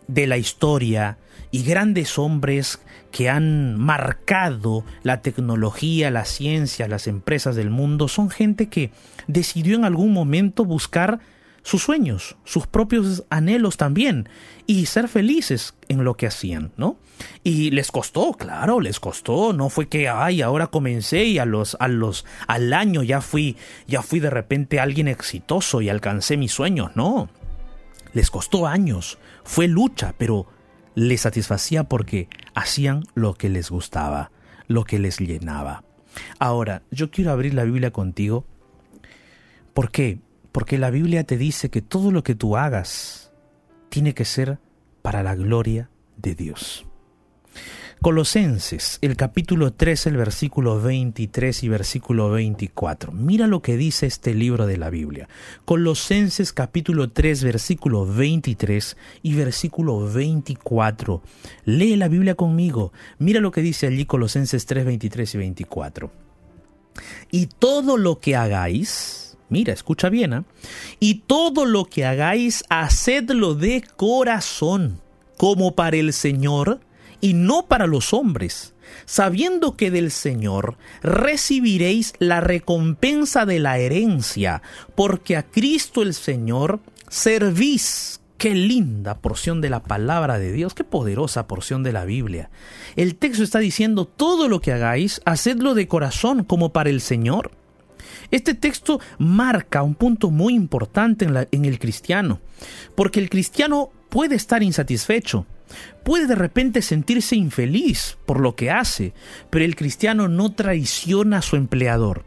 de 0.08 0.26
la 0.26 0.36
historia 0.36 1.18
y 1.50 1.62
grandes 1.62 2.18
hombres 2.18 2.80
que 3.10 3.30
han 3.30 3.78
marcado 3.78 4.84
la 5.02 5.22
tecnología, 5.22 6.10
la 6.10 6.24
ciencia, 6.24 6.88
las 6.88 7.06
empresas 7.06 7.56
del 7.56 7.70
mundo, 7.70 8.08
son 8.08 8.28
gente 8.30 8.68
que 8.68 8.90
decidió 9.26 9.76
en 9.76 9.84
algún 9.84 10.12
momento 10.12 10.64
buscar 10.64 11.20
sus 11.66 11.82
sueños, 11.82 12.36
sus 12.44 12.68
propios 12.68 13.24
anhelos 13.28 13.76
también, 13.76 14.28
y 14.68 14.86
ser 14.86 15.08
felices 15.08 15.74
en 15.88 16.04
lo 16.04 16.16
que 16.16 16.28
hacían, 16.28 16.70
¿no? 16.76 16.96
Y 17.42 17.72
les 17.72 17.90
costó, 17.90 18.34
claro, 18.34 18.78
les 18.78 19.00
costó, 19.00 19.52
no 19.52 19.68
fue 19.68 19.88
que 19.88 20.08
ay, 20.08 20.42
ahora 20.42 20.68
comencé 20.68 21.24
y 21.24 21.40
a 21.40 21.44
los 21.44 21.76
a 21.80 21.88
los 21.88 22.24
al 22.46 22.72
año 22.72 23.02
ya 23.02 23.20
fui 23.20 23.56
ya 23.88 24.02
fui 24.02 24.20
de 24.20 24.30
repente 24.30 24.78
alguien 24.78 25.08
exitoso 25.08 25.80
y 25.80 25.88
alcancé 25.88 26.36
mis 26.36 26.52
sueños, 26.52 26.92
no. 26.94 27.28
Les 28.12 28.30
costó 28.30 28.68
años, 28.68 29.18
fue 29.42 29.66
lucha, 29.66 30.14
pero 30.16 30.46
les 30.94 31.22
satisfacía 31.22 31.82
porque 31.82 32.28
hacían 32.54 33.02
lo 33.14 33.34
que 33.34 33.48
les 33.48 33.70
gustaba, 33.70 34.30
lo 34.68 34.84
que 34.84 35.00
les 35.00 35.18
llenaba. 35.18 35.82
Ahora, 36.38 36.82
yo 36.92 37.10
quiero 37.10 37.32
abrir 37.32 37.54
la 37.54 37.64
Biblia 37.64 37.90
contigo. 37.90 38.44
¿Por 39.74 39.90
qué? 39.90 40.20
Porque 40.56 40.78
la 40.78 40.88
Biblia 40.88 41.22
te 41.24 41.36
dice 41.36 41.68
que 41.68 41.82
todo 41.82 42.10
lo 42.10 42.24
que 42.24 42.34
tú 42.34 42.56
hagas 42.56 43.30
tiene 43.90 44.14
que 44.14 44.24
ser 44.24 44.58
para 45.02 45.22
la 45.22 45.34
gloria 45.34 45.90
de 46.16 46.34
Dios. 46.34 46.86
Colosenses, 48.00 48.98
el 49.02 49.16
capítulo 49.16 49.74
3, 49.74 50.06
el 50.06 50.16
versículo 50.16 50.80
23 50.80 51.62
y 51.62 51.68
versículo 51.68 52.30
24. 52.30 53.12
Mira 53.12 53.46
lo 53.46 53.60
que 53.60 53.76
dice 53.76 54.06
este 54.06 54.32
libro 54.32 54.66
de 54.66 54.78
la 54.78 54.88
Biblia. 54.88 55.28
Colosenses 55.66 56.54
capítulo 56.54 57.10
3, 57.10 57.44
versículo 57.44 58.06
23 58.06 58.96
y 59.20 59.34
versículo 59.34 60.10
24. 60.10 61.22
Lee 61.66 61.96
la 61.96 62.08
Biblia 62.08 62.34
conmigo. 62.34 62.94
Mira 63.18 63.40
lo 63.40 63.50
que 63.50 63.60
dice 63.60 63.88
allí 63.88 64.06
Colosenses 64.06 64.64
3, 64.64 64.86
23 64.86 65.34
y 65.34 65.36
24. 65.36 66.10
Y 67.30 67.46
todo 67.58 67.98
lo 67.98 68.20
que 68.20 68.36
hagáis, 68.36 69.25
Mira, 69.48 69.72
escucha 69.72 70.08
bien, 70.08 70.32
¿eh? 70.32 70.42
y 70.98 71.22
todo 71.26 71.66
lo 71.66 71.84
que 71.84 72.04
hagáis, 72.04 72.64
hacedlo 72.68 73.54
de 73.54 73.84
corazón, 73.96 75.00
como 75.36 75.74
para 75.76 75.96
el 75.96 76.12
Señor 76.12 76.80
y 77.20 77.34
no 77.34 77.66
para 77.66 77.86
los 77.86 78.12
hombres, 78.12 78.74
sabiendo 79.04 79.76
que 79.76 79.90
del 79.90 80.10
Señor 80.10 80.76
recibiréis 81.02 82.14
la 82.18 82.40
recompensa 82.40 83.46
de 83.46 83.60
la 83.60 83.78
herencia, 83.78 84.62
porque 84.94 85.36
a 85.36 85.44
Cristo 85.44 86.02
el 86.02 86.14
Señor 86.14 86.80
servís. 87.08 88.20
Qué 88.38 88.54
linda 88.54 89.16
porción 89.20 89.62
de 89.62 89.70
la 89.70 89.82
palabra 89.82 90.38
de 90.38 90.52
Dios, 90.52 90.74
qué 90.74 90.84
poderosa 90.84 91.46
porción 91.46 91.82
de 91.82 91.94
la 91.94 92.04
Biblia. 92.04 92.50
El 92.94 93.14
texto 93.14 93.42
está 93.42 93.60
diciendo, 93.60 94.04
todo 94.04 94.50
lo 94.50 94.60
que 94.60 94.72
hagáis, 94.72 95.22
hacedlo 95.24 95.72
de 95.72 95.88
corazón 95.88 96.44
como 96.44 96.70
para 96.70 96.90
el 96.90 97.00
Señor 97.00 97.50
este 98.30 98.54
texto 98.54 99.00
marca 99.18 99.82
un 99.82 99.94
punto 99.94 100.30
muy 100.30 100.54
importante 100.54 101.24
en, 101.24 101.64
el 101.64 101.78
cristiano, 101.78 102.40
porque 102.94 103.20
el 103.20 103.30
cristiano 103.30 103.90
puede 104.08 104.34
estar 104.34 104.62
insatisfecho, 104.62 105.46
puede 106.04 106.26
de 106.26 106.34
repente 106.34 106.82
sentirse 106.82 107.36
infeliz 107.36 108.16
por 108.26 108.40
lo 108.40 108.54
que 108.56 108.70
hace, 108.70 109.12
pero 109.50 109.64
el 109.64 109.76
cristiano 109.76 110.28
no 110.28 110.52
traiciona 110.52 111.38
a 111.38 111.42
su 111.42 111.56
empleador. 111.56 112.24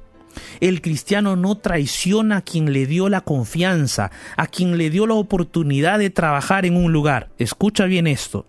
El 0.61 0.81
cristiano 0.81 1.35
no 1.35 1.57
traiciona 1.57 2.37
a 2.37 2.41
quien 2.41 2.71
le 2.71 2.85
dio 2.85 3.09
la 3.09 3.21
confianza, 3.21 4.11
a 4.37 4.47
quien 4.47 4.77
le 4.77 4.89
dio 4.89 5.07
la 5.07 5.15
oportunidad 5.15 5.99
de 5.99 6.11
trabajar 6.11 6.65
en 6.65 6.77
un 6.77 6.93
lugar. 6.93 7.29
Escucha 7.39 7.85
bien 7.85 8.07
esto. 8.07 8.45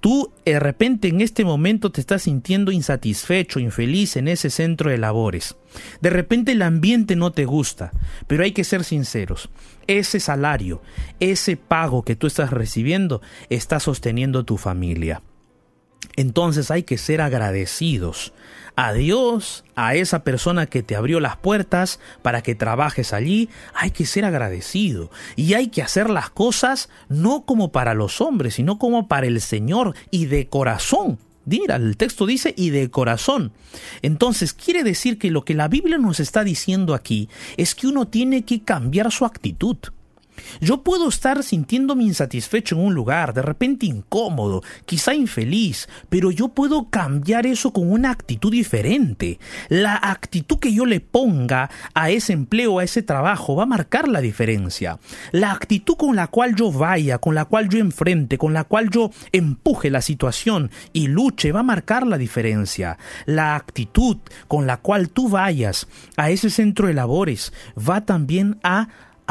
Tú 0.00 0.32
de 0.44 0.58
repente 0.58 1.08
en 1.08 1.20
este 1.20 1.44
momento 1.44 1.92
te 1.92 2.00
estás 2.00 2.22
sintiendo 2.22 2.72
insatisfecho, 2.72 3.60
infeliz 3.60 4.16
en 4.16 4.28
ese 4.28 4.50
centro 4.50 4.90
de 4.90 4.98
labores. 4.98 5.56
De 6.00 6.10
repente 6.10 6.52
el 6.52 6.62
ambiente 6.62 7.16
no 7.16 7.32
te 7.32 7.44
gusta, 7.44 7.92
pero 8.26 8.44
hay 8.44 8.52
que 8.52 8.64
ser 8.64 8.84
sinceros. 8.84 9.50
Ese 9.86 10.20
salario, 10.20 10.82
ese 11.20 11.56
pago 11.56 12.04
que 12.04 12.16
tú 12.16 12.26
estás 12.26 12.50
recibiendo 12.50 13.20
está 13.48 13.80
sosteniendo 13.80 14.44
tu 14.44 14.58
familia. 14.58 15.22
Entonces 16.16 16.70
hay 16.70 16.82
que 16.82 16.98
ser 16.98 17.20
agradecidos 17.20 18.32
a 18.76 18.92
Dios, 18.92 19.64
a 19.74 19.94
esa 19.94 20.24
persona 20.24 20.66
que 20.66 20.82
te 20.82 20.96
abrió 20.96 21.20
las 21.20 21.36
puertas 21.36 22.00
para 22.22 22.42
que 22.42 22.54
trabajes 22.54 23.12
allí, 23.12 23.48
hay 23.74 23.90
que 23.90 24.06
ser 24.06 24.24
agradecido 24.24 25.10
y 25.36 25.54
hay 25.54 25.68
que 25.68 25.82
hacer 25.82 26.10
las 26.10 26.30
cosas 26.30 26.88
no 27.08 27.44
como 27.44 27.72
para 27.72 27.94
los 27.94 28.20
hombres, 28.20 28.54
sino 28.54 28.78
como 28.78 29.08
para 29.08 29.26
el 29.26 29.40
Señor 29.40 29.94
y 30.10 30.26
de 30.26 30.48
corazón. 30.48 31.18
Mira, 31.44 31.76
el 31.76 31.96
texto 31.96 32.24
dice 32.26 32.54
y 32.56 32.70
de 32.70 32.90
corazón. 32.90 33.52
Entonces 34.00 34.52
quiere 34.52 34.84
decir 34.84 35.18
que 35.18 35.30
lo 35.30 35.44
que 35.44 35.54
la 35.54 35.68
Biblia 35.68 35.98
nos 35.98 36.20
está 36.20 36.44
diciendo 36.44 36.94
aquí 36.94 37.28
es 37.56 37.74
que 37.74 37.88
uno 37.88 38.06
tiene 38.06 38.44
que 38.44 38.62
cambiar 38.62 39.10
su 39.10 39.24
actitud. 39.24 39.76
Yo 40.60 40.82
puedo 40.82 41.08
estar 41.08 41.42
sintiéndome 41.42 42.04
insatisfecho 42.04 42.76
en 42.76 42.82
un 42.86 42.94
lugar, 42.94 43.34
de 43.34 43.42
repente 43.42 43.86
incómodo, 43.86 44.62
quizá 44.86 45.14
infeliz, 45.14 45.88
pero 46.08 46.30
yo 46.30 46.48
puedo 46.48 46.88
cambiar 46.90 47.46
eso 47.46 47.72
con 47.72 47.90
una 47.90 48.10
actitud 48.10 48.50
diferente. 48.50 49.38
La 49.68 49.96
actitud 49.96 50.58
que 50.58 50.72
yo 50.72 50.86
le 50.86 51.00
ponga 51.00 51.70
a 51.94 52.10
ese 52.10 52.32
empleo, 52.32 52.78
a 52.78 52.84
ese 52.84 53.02
trabajo, 53.02 53.56
va 53.56 53.64
a 53.64 53.66
marcar 53.66 54.08
la 54.08 54.20
diferencia. 54.20 54.98
La 55.32 55.52
actitud 55.52 55.96
con 55.96 56.16
la 56.16 56.28
cual 56.28 56.54
yo 56.54 56.70
vaya, 56.70 57.18
con 57.18 57.34
la 57.34 57.44
cual 57.44 57.68
yo 57.68 57.78
enfrente, 57.78 58.38
con 58.38 58.52
la 58.52 58.64
cual 58.64 58.90
yo 58.90 59.10
empuje 59.32 59.90
la 59.90 60.02
situación 60.02 60.70
y 60.92 61.08
luche, 61.08 61.52
va 61.52 61.60
a 61.60 61.64
marcar 61.64 62.06
la 62.06 62.18
diferencia. 62.18 62.98
La 63.26 63.56
actitud 63.56 64.18
con 64.48 64.66
la 64.66 64.78
cual 64.78 65.08
tú 65.10 65.28
vayas 65.28 65.88
a 66.16 66.30
ese 66.30 66.50
centro 66.50 66.88
de 66.88 66.94
labores 66.94 67.52
va 67.76 68.02
también 68.02 68.58
a 68.62 68.88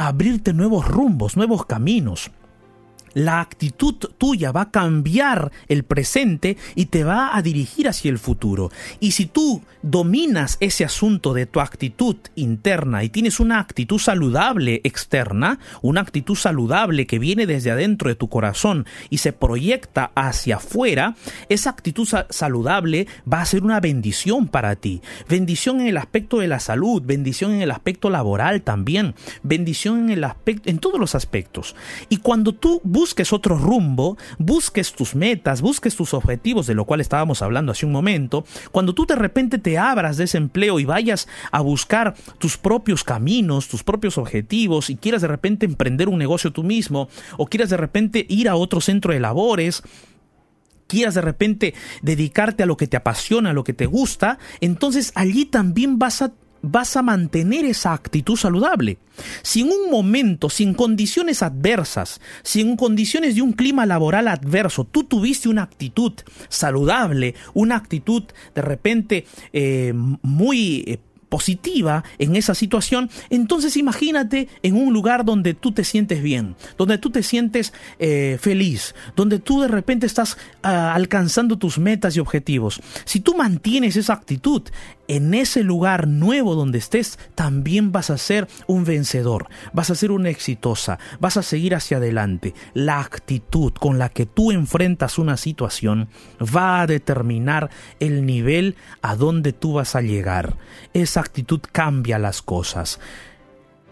abrirte 0.07 0.53
nuevos 0.53 0.87
rumbos, 0.87 1.35
nuevos 1.35 1.65
caminos 1.65 2.31
la 3.13 3.41
actitud 3.41 3.95
tuya 4.17 4.51
va 4.51 4.61
a 4.61 4.71
cambiar 4.71 5.51
el 5.67 5.83
presente 5.83 6.57
y 6.75 6.85
te 6.85 7.03
va 7.03 7.35
a 7.35 7.41
dirigir 7.41 7.87
hacia 7.87 8.09
el 8.09 8.19
futuro. 8.19 8.71
Y 8.99 9.11
si 9.11 9.25
tú 9.25 9.61
dominas 9.81 10.57
ese 10.59 10.85
asunto 10.85 11.33
de 11.33 11.45
tu 11.45 11.59
actitud 11.59 12.15
interna 12.35 13.03
y 13.03 13.09
tienes 13.09 13.39
una 13.39 13.59
actitud 13.59 13.99
saludable 13.99 14.81
externa, 14.83 15.59
una 15.81 16.01
actitud 16.01 16.35
saludable 16.35 17.07
que 17.07 17.19
viene 17.19 17.47
desde 17.47 17.71
adentro 17.71 18.09
de 18.09 18.15
tu 18.15 18.29
corazón 18.29 18.85
y 19.09 19.17
se 19.17 19.33
proyecta 19.33 20.11
hacia 20.15 20.57
afuera, 20.57 21.15
esa 21.49 21.69
actitud 21.69 22.07
saludable 22.29 23.07
va 23.31 23.41
a 23.41 23.45
ser 23.45 23.63
una 23.63 23.79
bendición 23.79 24.47
para 24.47 24.75
ti. 24.75 25.01
Bendición 25.27 25.81
en 25.81 25.87
el 25.87 25.97
aspecto 25.97 26.39
de 26.39 26.47
la 26.47 26.59
salud, 26.59 27.01
bendición 27.03 27.51
en 27.53 27.61
el 27.61 27.71
aspecto 27.71 28.09
laboral 28.09 28.61
también, 28.61 29.15
bendición 29.43 29.99
en 29.99 30.09
el 30.11 30.23
aspecto 30.23 30.69
en 30.69 30.79
todos 30.79 30.99
los 30.99 31.15
aspectos. 31.15 31.75
Y 32.09 32.17
cuando 32.17 32.53
tú 32.53 32.81
busques 33.01 33.33
otro 33.33 33.57
rumbo, 33.57 34.15
busques 34.37 34.93
tus 34.93 35.15
metas, 35.15 35.63
busques 35.63 35.95
tus 35.95 36.13
objetivos, 36.13 36.67
de 36.67 36.75
lo 36.75 36.85
cual 36.85 37.01
estábamos 37.01 37.41
hablando 37.41 37.71
hace 37.71 37.87
un 37.87 37.91
momento, 37.91 38.45
cuando 38.71 38.93
tú 38.93 39.07
de 39.07 39.15
repente 39.15 39.57
te 39.57 39.79
abras 39.79 40.17
de 40.17 40.25
ese 40.25 40.37
empleo 40.37 40.79
y 40.79 40.85
vayas 40.85 41.27
a 41.51 41.61
buscar 41.61 42.13
tus 42.37 42.59
propios 42.59 43.03
caminos, 43.03 43.69
tus 43.69 43.81
propios 43.83 44.19
objetivos 44.19 44.91
y 44.91 44.97
quieras 44.97 45.23
de 45.23 45.29
repente 45.29 45.65
emprender 45.65 46.09
un 46.09 46.19
negocio 46.19 46.53
tú 46.53 46.61
mismo 46.61 47.09
o 47.37 47.47
quieras 47.47 47.71
de 47.71 47.77
repente 47.77 48.27
ir 48.29 48.47
a 48.47 48.55
otro 48.55 48.81
centro 48.81 49.13
de 49.13 49.19
labores, 49.19 49.81
quieras 50.85 51.15
de 51.15 51.21
repente 51.21 51.73
dedicarte 52.03 52.61
a 52.61 52.67
lo 52.67 52.77
que 52.77 52.85
te 52.85 52.97
apasiona, 52.97 53.49
a 53.49 53.53
lo 53.53 53.63
que 53.63 53.73
te 53.73 53.87
gusta, 53.87 54.37
entonces 54.59 55.11
allí 55.15 55.45
también 55.45 55.97
vas 55.97 56.21
a 56.21 56.33
vas 56.61 56.95
a 56.95 57.01
mantener 57.01 57.65
esa 57.65 57.93
actitud 57.93 58.35
saludable. 58.35 58.97
Si 59.41 59.61
en 59.61 59.67
un 59.67 59.91
momento, 59.91 60.49
sin 60.49 60.73
condiciones 60.73 61.43
adversas, 61.43 62.21
sin 62.43 62.75
condiciones 62.75 63.35
de 63.35 63.41
un 63.41 63.53
clima 63.53 63.85
laboral 63.85 64.27
adverso, 64.27 64.85
tú 64.85 65.03
tuviste 65.03 65.49
una 65.49 65.63
actitud 65.63 66.13
saludable, 66.49 67.35
una 67.53 67.75
actitud 67.75 68.23
de 68.55 68.61
repente 68.61 69.25
eh, 69.53 69.93
muy... 69.93 70.83
Eh, 70.87 70.99
positiva 71.31 72.03
en 72.19 72.35
esa 72.35 72.53
situación, 72.53 73.09
entonces 73.29 73.77
imagínate 73.77 74.49
en 74.63 74.75
un 74.75 74.91
lugar 74.91 75.23
donde 75.23 75.53
tú 75.53 75.71
te 75.71 75.85
sientes 75.85 76.21
bien, 76.21 76.57
donde 76.77 76.97
tú 76.97 77.09
te 77.09 77.23
sientes 77.23 77.71
eh, 77.99 78.37
feliz, 78.39 78.93
donde 79.15 79.39
tú 79.39 79.61
de 79.61 79.69
repente 79.69 80.05
estás 80.05 80.37
ah, 80.61 80.93
alcanzando 80.93 81.57
tus 81.57 81.79
metas 81.79 82.17
y 82.17 82.19
objetivos. 82.19 82.81
Si 83.05 83.21
tú 83.21 83.33
mantienes 83.33 83.95
esa 83.95 84.11
actitud, 84.11 84.63
en 85.07 85.33
ese 85.33 85.63
lugar 85.63 86.07
nuevo 86.07 86.55
donde 86.55 86.77
estés, 86.77 87.19
también 87.35 87.91
vas 87.91 88.09
a 88.09 88.17
ser 88.17 88.47
un 88.67 88.85
vencedor, 88.85 89.47
vas 89.73 89.89
a 89.89 89.95
ser 89.95 90.11
una 90.11 90.29
exitosa, 90.29 90.99
vas 91.19 91.37
a 91.37 91.43
seguir 91.43 91.75
hacia 91.75 91.97
adelante. 91.97 92.53
La 92.73 92.99
actitud 92.99 93.73
con 93.73 93.99
la 93.99 94.09
que 94.09 94.25
tú 94.25 94.51
enfrentas 94.51 95.17
una 95.17 95.37
situación 95.37 96.09
va 96.39 96.81
a 96.81 96.87
determinar 96.87 97.69
el 97.99 98.25
nivel 98.25 98.75
a 99.01 99.15
donde 99.15 99.53
tú 99.53 99.73
vas 99.73 99.95
a 99.95 100.01
llegar. 100.01 100.57
Esa 100.93 101.20
actitud 101.21 101.61
cambia 101.71 102.19
las 102.19 102.41
cosas. 102.41 102.99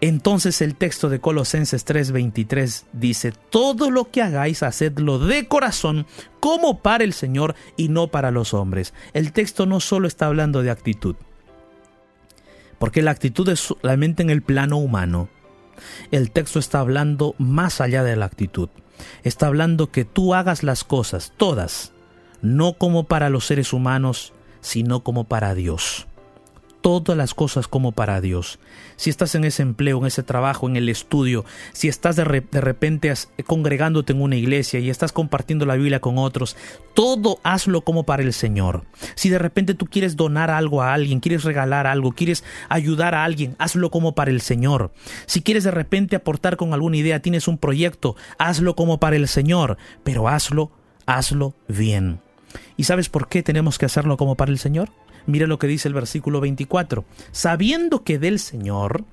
Entonces 0.00 0.62
el 0.62 0.76
texto 0.76 1.10
de 1.10 1.20
Colosenses 1.20 1.84
3:23 1.84 2.86
dice, 2.92 3.32
todo 3.50 3.90
lo 3.90 4.10
que 4.10 4.22
hagáis, 4.22 4.62
hacedlo 4.62 5.18
de 5.18 5.46
corazón, 5.46 6.06
como 6.40 6.80
para 6.80 7.04
el 7.04 7.12
Señor 7.12 7.54
y 7.76 7.88
no 7.88 8.08
para 8.08 8.30
los 8.30 8.54
hombres. 8.54 8.94
El 9.12 9.32
texto 9.32 9.66
no 9.66 9.78
solo 9.80 10.08
está 10.08 10.26
hablando 10.26 10.62
de 10.62 10.70
actitud, 10.70 11.16
porque 12.78 13.02
la 13.02 13.10
actitud 13.10 13.48
es 13.50 13.60
solamente 13.60 14.22
en 14.22 14.30
el 14.30 14.42
plano 14.42 14.78
humano. 14.78 15.28
El 16.10 16.30
texto 16.30 16.58
está 16.58 16.80
hablando 16.80 17.34
más 17.38 17.80
allá 17.80 18.02
de 18.02 18.16
la 18.16 18.26
actitud. 18.26 18.70
Está 19.22 19.46
hablando 19.46 19.90
que 19.90 20.04
tú 20.04 20.34
hagas 20.34 20.62
las 20.62 20.84
cosas, 20.84 21.32
todas, 21.36 21.92
no 22.40 22.74
como 22.74 23.04
para 23.04 23.28
los 23.28 23.46
seres 23.46 23.74
humanos, 23.74 24.32
sino 24.60 25.02
como 25.02 25.24
para 25.24 25.54
Dios 25.54 26.06
todas 26.80 27.16
las 27.16 27.34
cosas 27.34 27.68
como 27.68 27.92
para 27.92 28.20
Dios. 28.20 28.58
Si 28.96 29.10
estás 29.10 29.34
en 29.34 29.44
ese 29.44 29.62
empleo, 29.62 29.98
en 29.98 30.06
ese 30.06 30.22
trabajo, 30.22 30.68
en 30.68 30.76
el 30.76 30.88
estudio, 30.88 31.44
si 31.72 31.88
estás 31.88 32.16
de, 32.16 32.24
repente 32.24 33.12
congregándote 33.46 34.12
en 34.12 34.20
una 34.20 34.36
iglesia 34.36 34.80
y 34.80 34.90
estás 34.90 35.12
compartiendo 35.12 35.66
la 35.66 35.76
Biblia 35.76 36.00
con 36.00 36.18
otros, 36.18 36.56
todo 36.94 37.38
hazlo 37.42 37.82
como 37.82 38.04
para 38.04 38.22
el 38.22 38.32
Señor. 38.32 38.84
Si 39.14 39.28
de 39.28 39.38
repente 39.38 39.74
tú 39.74 39.86
quieres 39.86 40.16
donar 40.16 40.50
algo 40.50 40.82
a 40.82 40.92
alguien, 40.92 41.20
quieres 41.20 41.44
regalar 41.44 41.86
algo, 41.86 42.12
quieres 42.12 42.44
ayudar 42.68 43.14
a 43.14 43.24
alguien, 43.24 43.56
hazlo 43.58 43.90
como 43.90 44.14
para 44.14 44.30
el 44.30 44.40
Señor. 44.40 44.92
Si 45.26 45.42
quieres 45.42 45.64
de 45.64 45.70
repente 45.70 46.16
aportar 46.16 46.56
con 46.56 46.74
alguna 46.74 46.96
idea, 46.96 47.22
tienes 47.22 47.48
un 47.48 47.58
proyecto, 47.58 48.16
hazlo 48.38 48.74
como 48.76 49.00
para 49.00 49.16
el 49.16 49.28
Señor, 49.28 49.78
pero 50.04 50.28
hazlo, 50.28 50.70
hazlo 51.06 51.54
bien. 51.68 52.20
¿Y 52.76 52.84
sabes 52.84 53.08
por 53.08 53.28
qué 53.28 53.42
tenemos 53.42 53.78
que 53.78 53.86
hacerlo 53.86 54.16
como 54.16 54.36
para 54.36 54.52
el 54.52 54.58
Señor? 54.58 54.90
Mira 55.26 55.46
lo 55.46 55.58
que 55.58 55.66
dice 55.66 55.88
el 55.88 55.94
versículo 55.94 56.40
24. 56.40 57.04
Sabiendo 57.32 58.04
que 58.04 58.18
del 58.18 58.38
Señor 58.38 59.04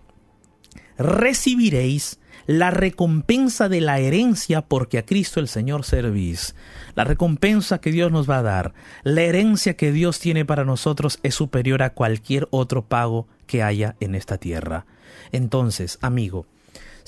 recibiréis 0.97 2.19
la 2.47 2.71
recompensa 2.71 3.67
de 3.67 3.81
la 3.81 3.99
herencia 3.99 4.61
porque 4.61 4.97
a 4.97 5.05
Cristo 5.05 5.39
el 5.39 5.49
Señor 5.49 5.83
servís. 5.83 6.55
La 6.95 7.03
recompensa 7.03 7.79
que 7.79 7.91
Dios 7.91 8.11
nos 8.11 8.29
va 8.29 8.39
a 8.39 8.43
dar, 8.43 8.73
la 9.03 9.21
herencia 9.21 9.75
que 9.75 9.91
Dios 9.91 10.19
tiene 10.19 10.45
para 10.45 10.63
nosotros 10.63 11.19
es 11.23 11.35
superior 11.35 11.83
a 11.83 11.91
cualquier 11.91 12.47
otro 12.51 12.85
pago 12.85 13.27
que 13.45 13.63
haya 13.63 13.95
en 13.99 14.15
esta 14.15 14.37
tierra. 14.37 14.85
Entonces, 15.31 15.99
amigo, 16.01 16.45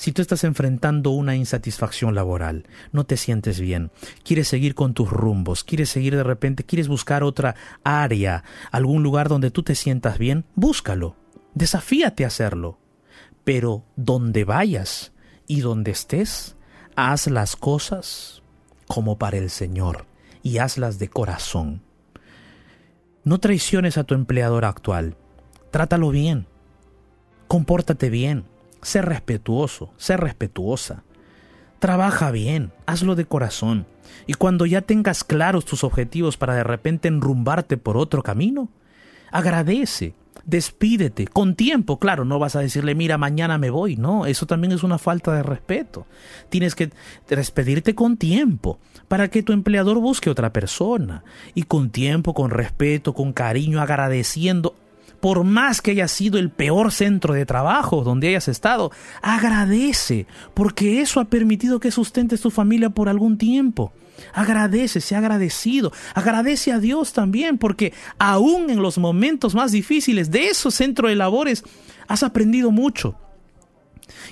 si 0.00 0.12
tú 0.12 0.22
estás 0.22 0.44
enfrentando 0.44 1.10
una 1.10 1.36
insatisfacción 1.36 2.14
laboral, 2.14 2.66
no 2.90 3.04
te 3.04 3.18
sientes 3.18 3.60
bien, 3.60 3.90
quieres 4.24 4.48
seguir 4.48 4.74
con 4.74 4.94
tus 4.94 5.10
rumbos, 5.10 5.62
quieres 5.62 5.90
seguir 5.90 6.16
de 6.16 6.22
repente, 6.22 6.64
quieres 6.64 6.88
buscar 6.88 7.22
otra 7.22 7.54
área, 7.84 8.42
algún 8.70 9.02
lugar 9.02 9.28
donde 9.28 9.50
tú 9.50 9.62
te 9.62 9.74
sientas 9.74 10.16
bien, 10.16 10.46
búscalo, 10.54 11.16
desafíate 11.52 12.24
a 12.24 12.28
hacerlo. 12.28 12.78
Pero 13.44 13.84
donde 13.94 14.44
vayas 14.44 15.12
y 15.46 15.60
donde 15.60 15.90
estés, 15.90 16.56
haz 16.96 17.26
las 17.26 17.54
cosas 17.54 18.42
como 18.86 19.18
para 19.18 19.36
el 19.36 19.50
Señor 19.50 20.06
y 20.42 20.56
hazlas 20.56 20.98
de 20.98 21.10
corazón. 21.10 21.82
No 23.22 23.38
traiciones 23.38 23.98
a 23.98 24.04
tu 24.04 24.14
empleador 24.14 24.64
actual. 24.64 25.18
Trátalo 25.70 26.08
bien. 26.08 26.46
Compórtate 27.48 28.08
bien. 28.08 28.46
Sé 28.82 29.02
respetuoso, 29.02 29.92
sé 29.96 30.16
respetuosa. 30.16 31.02
Trabaja 31.78 32.30
bien, 32.30 32.72
hazlo 32.86 33.14
de 33.14 33.24
corazón. 33.24 33.86
Y 34.26 34.34
cuando 34.34 34.66
ya 34.66 34.82
tengas 34.82 35.24
claros 35.24 35.64
tus 35.64 35.84
objetivos 35.84 36.36
para 36.36 36.54
de 36.54 36.64
repente 36.64 37.08
enrumbarte 37.08 37.76
por 37.76 37.96
otro 37.96 38.22
camino, 38.22 38.68
agradece, 39.30 40.14
despídete, 40.44 41.26
con 41.26 41.54
tiempo, 41.54 41.98
claro, 41.98 42.24
no 42.24 42.38
vas 42.38 42.56
a 42.56 42.60
decirle, 42.60 42.94
mira, 42.94 43.18
mañana 43.18 43.58
me 43.58 43.70
voy, 43.70 43.96
no, 43.96 44.26
eso 44.26 44.46
también 44.46 44.72
es 44.72 44.82
una 44.82 44.98
falta 44.98 45.32
de 45.32 45.42
respeto. 45.42 46.06
Tienes 46.48 46.74
que 46.74 46.90
despedirte 47.28 47.94
con 47.94 48.16
tiempo 48.16 48.78
para 49.08 49.28
que 49.28 49.42
tu 49.42 49.52
empleador 49.52 49.98
busque 50.00 50.30
otra 50.30 50.52
persona. 50.52 51.24
Y 51.54 51.64
con 51.64 51.90
tiempo, 51.90 52.34
con 52.34 52.50
respeto, 52.50 53.14
con 53.14 53.32
cariño, 53.32 53.80
agradeciendo, 53.80 54.74
por 55.20 55.44
más 55.44 55.80
que 55.80 55.92
haya 55.92 56.08
sido 56.08 56.38
el 56.38 56.50
peor 56.50 56.92
centro 56.92 57.34
de 57.34 57.46
trabajo 57.46 58.02
donde 58.02 58.28
hayas 58.28 58.48
estado, 58.48 58.90
agradece, 59.22 60.26
porque 60.54 61.00
eso 61.00 61.20
ha 61.20 61.26
permitido 61.26 61.80
que 61.80 61.90
sustentes 61.90 62.40
tu 62.40 62.50
familia 62.50 62.90
por 62.90 63.08
algún 63.08 63.38
tiempo. 63.38 63.92
Agradece, 64.32 65.00
sea 65.00 65.18
agradecido. 65.18 65.92
Agradece 66.14 66.72
a 66.72 66.78
Dios 66.78 67.12
también, 67.12 67.58
porque 67.58 67.92
aún 68.18 68.70
en 68.70 68.82
los 68.82 68.98
momentos 68.98 69.54
más 69.54 69.72
difíciles 69.72 70.30
de 70.30 70.48
esos 70.48 70.74
centros 70.74 71.10
de 71.10 71.16
labores, 71.16 71.64
has 72.08 72.22
aprendido 72.22 72.70
mucho. 72.70 73.16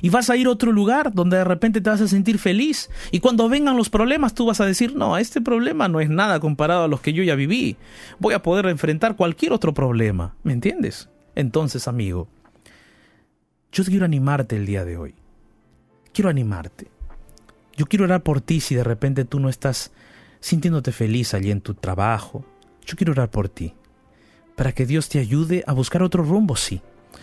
Y 0.03 0.11
vas 0.11 0.31
a 0.31 0.37
ir 0.37 0.47
a 0.47 0.51
otro 0.51 0.73
lugar 0.73 1.13
donde 1.13 1.37
de 1.37 1.45
repente 1.45 1.81
te 1.81 1.91
vas 1.91 2.01
a 2.01 2.09
sentir 2.09 2.39
feliz. 2.39 2.91
Y 3.11 3.21
cuando 3.21 3.49
vengan 3.49 3.77
los 3.77 3.91
problemas, 3.91 4.35
tú 4.35 4.47
vas 4.47 4.61
a 4.61 4.67
decir, 4.67 4.95
no, 4.95 5.19
este 5.19 5.41
problema 5.41 5.89
no 5.89 6.01
es 6.01 6.09
nada 6.09 6.41
comparado 6.41 6.85
a 6.85 6.89
los 6.89 7.01
que 7.01 7.13
yo 7.13 7.23
ya 7.23 7.35
viví. 7.35 7.77
Voy 8.19 8.35
a 8.35 8.43
poder 8.43 8.67
enfrentar 8.67 9.17
cualquier 9.17 9.53
otro 9.53 9.75
problema. 9.75 10.35
¿Me 10.43 10.53
entiendes? 10.53 11.09
Entonces, 11.35 11.89
amigo, 11.89 12.29
yo 13.73 13.85
quiero 13.85 14.05
animarte 14.05 14.57
el 14.57 14.67
día 14.67 14.85
de 14.85 14.97
hoy. 14.97 15.15
quiero 16.13 16.31
animarte. 16.31 16.89
Yo 17.77 17.87
quiero 17.87 18.07
orar 18.07 18.23
por 18.23 18.41
ti 18.41 18.61
si 18.61 18.75
de 18.75 18.83
repente 18.83 19.25
tú 19.25 19.39
no 19.39 19.49
estás 19.49 19.93
sintiéndote 20.41 20.91
feliz 20.91 21.33
allí 21.35 21.51
en 21.53 21.61
tu 21.61 21.75
trabajo. 21.75 22.45
Yo 22.85 22.97
quiero 22.97 23.13
orar 23.13 23.31
por 23.31 23.49
ti. 23.49 23.75
Para 24.57 24.73
que 24.73 24.87
Dios 24.87 25.09
te 25.09 25.21
ayude 25.21 25.63
a 25.67 25.73
buscar 25.73 26.03
otro 26.03 26.25
rumbo, 26.25 26.57
sí. 26.57 26.81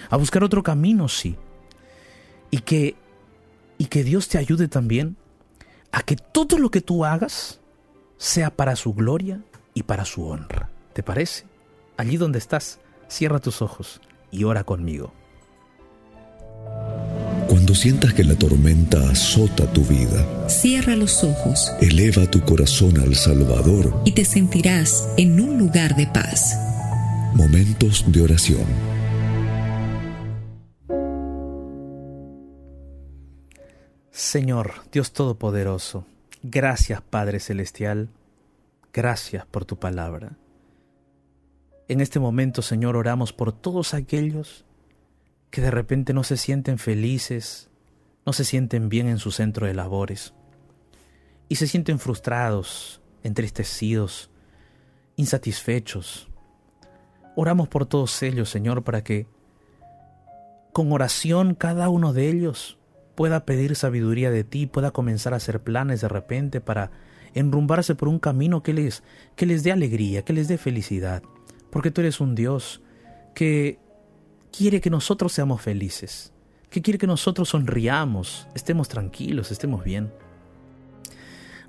A 0.10 0.16
buscar 0.16 0.46
otro 0.46 0.64
camino, 0.64 1.10
sí. 1.10 1.36
Y 2.56 2.60
que, 2.60 2.96
y 3.78 3.88
que 3.88 4.06
Dios 4.06 4.30
te 4.30 4.38
ayude 4.38 4.70
también 4.70 5.18
a 5.92 6.04
que 6.04 6.16
todo 6.16 6.58
lo 6.58 6.72
que 6.72 6.80
tú 6.80 7.04
hagas 7.04 7.60
sea 8.18 8.56
para 8.56 8.78
su 8.78 8.94
gloria 8.94 9.42
y 9.74 9.84
para 9.84 10.06
su 10.06 10.26
honra. 10.26 10.70
¿Te 10.94 11.04
parece? 11.04 11.44
Allí 11.98 12.16
donde 12.16 12.40
estás, 12.40 12.80
cierra 13.10 13.42
tus 13.42 13.62
ojos 13.62 14.00
y 14.32 14.46
ora 14.46 14.64
conmigo. 14.64 15.12
Cuando 17.50 17.76
sientas 17.76 18.14
que 18.14 18.24
la 18.24 18.36
tormenta 18.36 19.10
azota 19.10 19.70
tu 19.74 19.84
vida, 19.84 20.48
cierra 20.48 20.96
los 20.96 21.26
ojos, 21.26 21.74
eleva 21.82 22.26
tu 22.32 22.40
corazón 22.46 22.98
al 23.02 23.16
Salvador 23.16 24.02
y 24.06 24.14
te 24.14 24.24
sentirás 24.24 25.10
en 25.18 25.42
un 25.42 25.58
lugar 25.58 25.94
de 25.98 26.08
paz. 26.08 26.56
Momentos 27.34 28.06
de 28.08 28.22
oración. 28.22 28.96
Señor, 34.16 34.76
Dios 34.94 35.12
Todopoderoso, 35.12 36.06
gracias 36.42 37.02
Padre 37.02 37.42
Celestial, 37.42 38.08
gracias 38.94 39.46
por 39.46 39.66
tu 39.66 39.78
palabra. 39.78 40.38
En 41.90 42.00
este 42.00 42.22
momento, 42.22 42.62
Señor, 42.62 42.96
oramos 42.96 43.34
por 43.34 43.52
todos 43.52 43.94
aquellos 43.94 44.64
que 45.50 45.60
de 45.60 45.70
repente 45.70 46.14
no 46.14 46.24
se 46.24 46.38
sienten 46.38 46.78
felices, 46.78 47.70
no 48.26 48.32
se 48.32 48.46
sienten 48.46 48.88
bien 48.88 49.10
en 49.10 49.18
su 49.18 49.32
centro 49.32 49.68
de 49.68 49.74
labores 49.74 50.34
y 51.50 51.58
se 51.58 51.68
sienten 51.68 52.00
frustrados, 52.00 53.02
entristecidos, 53.22 54.30
insatisfechos. 55.18 56.30
Oramos 57.36 57.68
por 57.68 57.86
todos 57.86 58.24
ellos, 58.24 58.50
Señor, 58.50 58.86
para 58.86 59.04
que 59.04 59.28
con 60.72 60.94
oración 60.94 61.54
cada 61.54 61.90
uno 61.90 62.14
de 62.14 62.30
ellos 62.30 62.78
pueda 63.16 63.46
pedir 63.46 63.76
sabiduría 63.76 64.30
de 64.30 64.44
ti, 64.44 64.68
pueda 64.68 64.92
comenzar 64.92 65.34
a 65.34 65.38
hacer 65.38 65.62
planes 65.62 66.02
de 66.02 66.08
repente 66.08 66.62
para 66.62 66.92
enrumbarse 67.34 67.96
por 67.96 68.08
un 68.08 68.20
camino 68.20 68.64
que 68.64 68.74
les, 68.74 69.04
que 69.36 69.46
les 69.46 69.64
dé 69.64 69.72
alegría, 69.72 70.24
que 70.24 70.34
les 70.34 70.48
dé 70.48 70.58
felicidad, 70.58 71.24
porque 71.70 71.92
tú 71.92 72.02
eres 72.02 72.20
un 72.20 72.36
Dios 72.36 72.82
que 73.34 73.80
quiere 74.56 74.80
que 74.80 74.90
nosotros 74.90 75.34
seamos 75.34 75.62
felices, 75.62 76.34
que 76.70 76.82
quiere 76.82 76.98
que 76.98 77.08
nosotros 77.08 77.50
sonriamos, 77.50 78.48
estemos 78.56 78.88
tranquilos, 78.88 79.52
estemos 79.52 79.84
bien. 79.84 80.14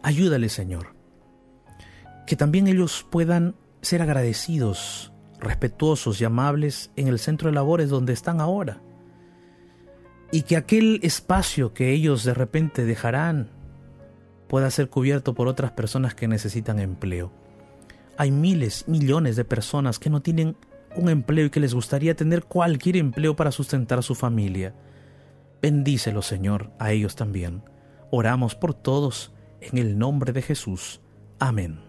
Ayúdale, 0.03 0.49
Señor, 0.49 0.95
que 2.27 2.37
también 2.37 2.69
ellos 2.69 3.05
puedan 3.11 3.57
ser 3.83 4.03
agradecidos, 4.03 5.13
respetuosos 5.41 6.21
y 6.21 6.25
amables 6.25 6.91
en 6.97 7.09
el 7.09 7.19
centro 7.19 7.49
de 7.49 7.55
labores 7.55 7.89
donde 7.89 8.13
están 8.13 8.41
ahora. 8.41 8.81
Y 10.33 10.43
que 10.43 10.57
aquel 10.57 11.01
espacio 11.03 11.73
que 11.73 11.93
ellos 11.93 12.25
de 12.25 12.35
repente 12.35 12.85
dejarán 12.85 13.49
pueda 14.49 14.71
ser 14.71 14.89
cubierto 14.89 15.35
por 15.35 15.49
otras 15.49 15.73
personas 15.73 16.15
que 16.15 16.29
necesitan 16.29 16.79
empleo. 16.79 17.33
Hay 18.17 18.31
miles, 18.31 18.89
millones 18.89 19.37
de 19.37 19.45
personas 19.45 19.99
que 19.99 20.11
no 20.11 20.23
tienen 20.23 20.57
un 20.97 21.09
empleo 21.09 21.47
y 21.47 21.51
que 21.51 21.61
les 21.61 21.75
gustaría 21.75 22.17
tener 22.17 22.45
cualquier 22.45 22.97
empleo 22.97 23.37
para 23.37 23.53
sustentar 23.53 23.99
a 23.99 24.03
su 24.03 24.15
familia. 24.15 24.75
Bendícelo, 25.61 26.23
Señor, 26.23 26.71
a 26.79 26.93
ellos 26.93 27.17
también. 27.17 27.62
Oramos 28.11 28.55
por 28.55 28.73
todos, 28.73 29.33
en 29.61 29.79
el 29.79 29.99
nombre 29.99 30.33
de 30.33 30.43
Jesús. 30.43 31.01
Amén. 31.39 31.86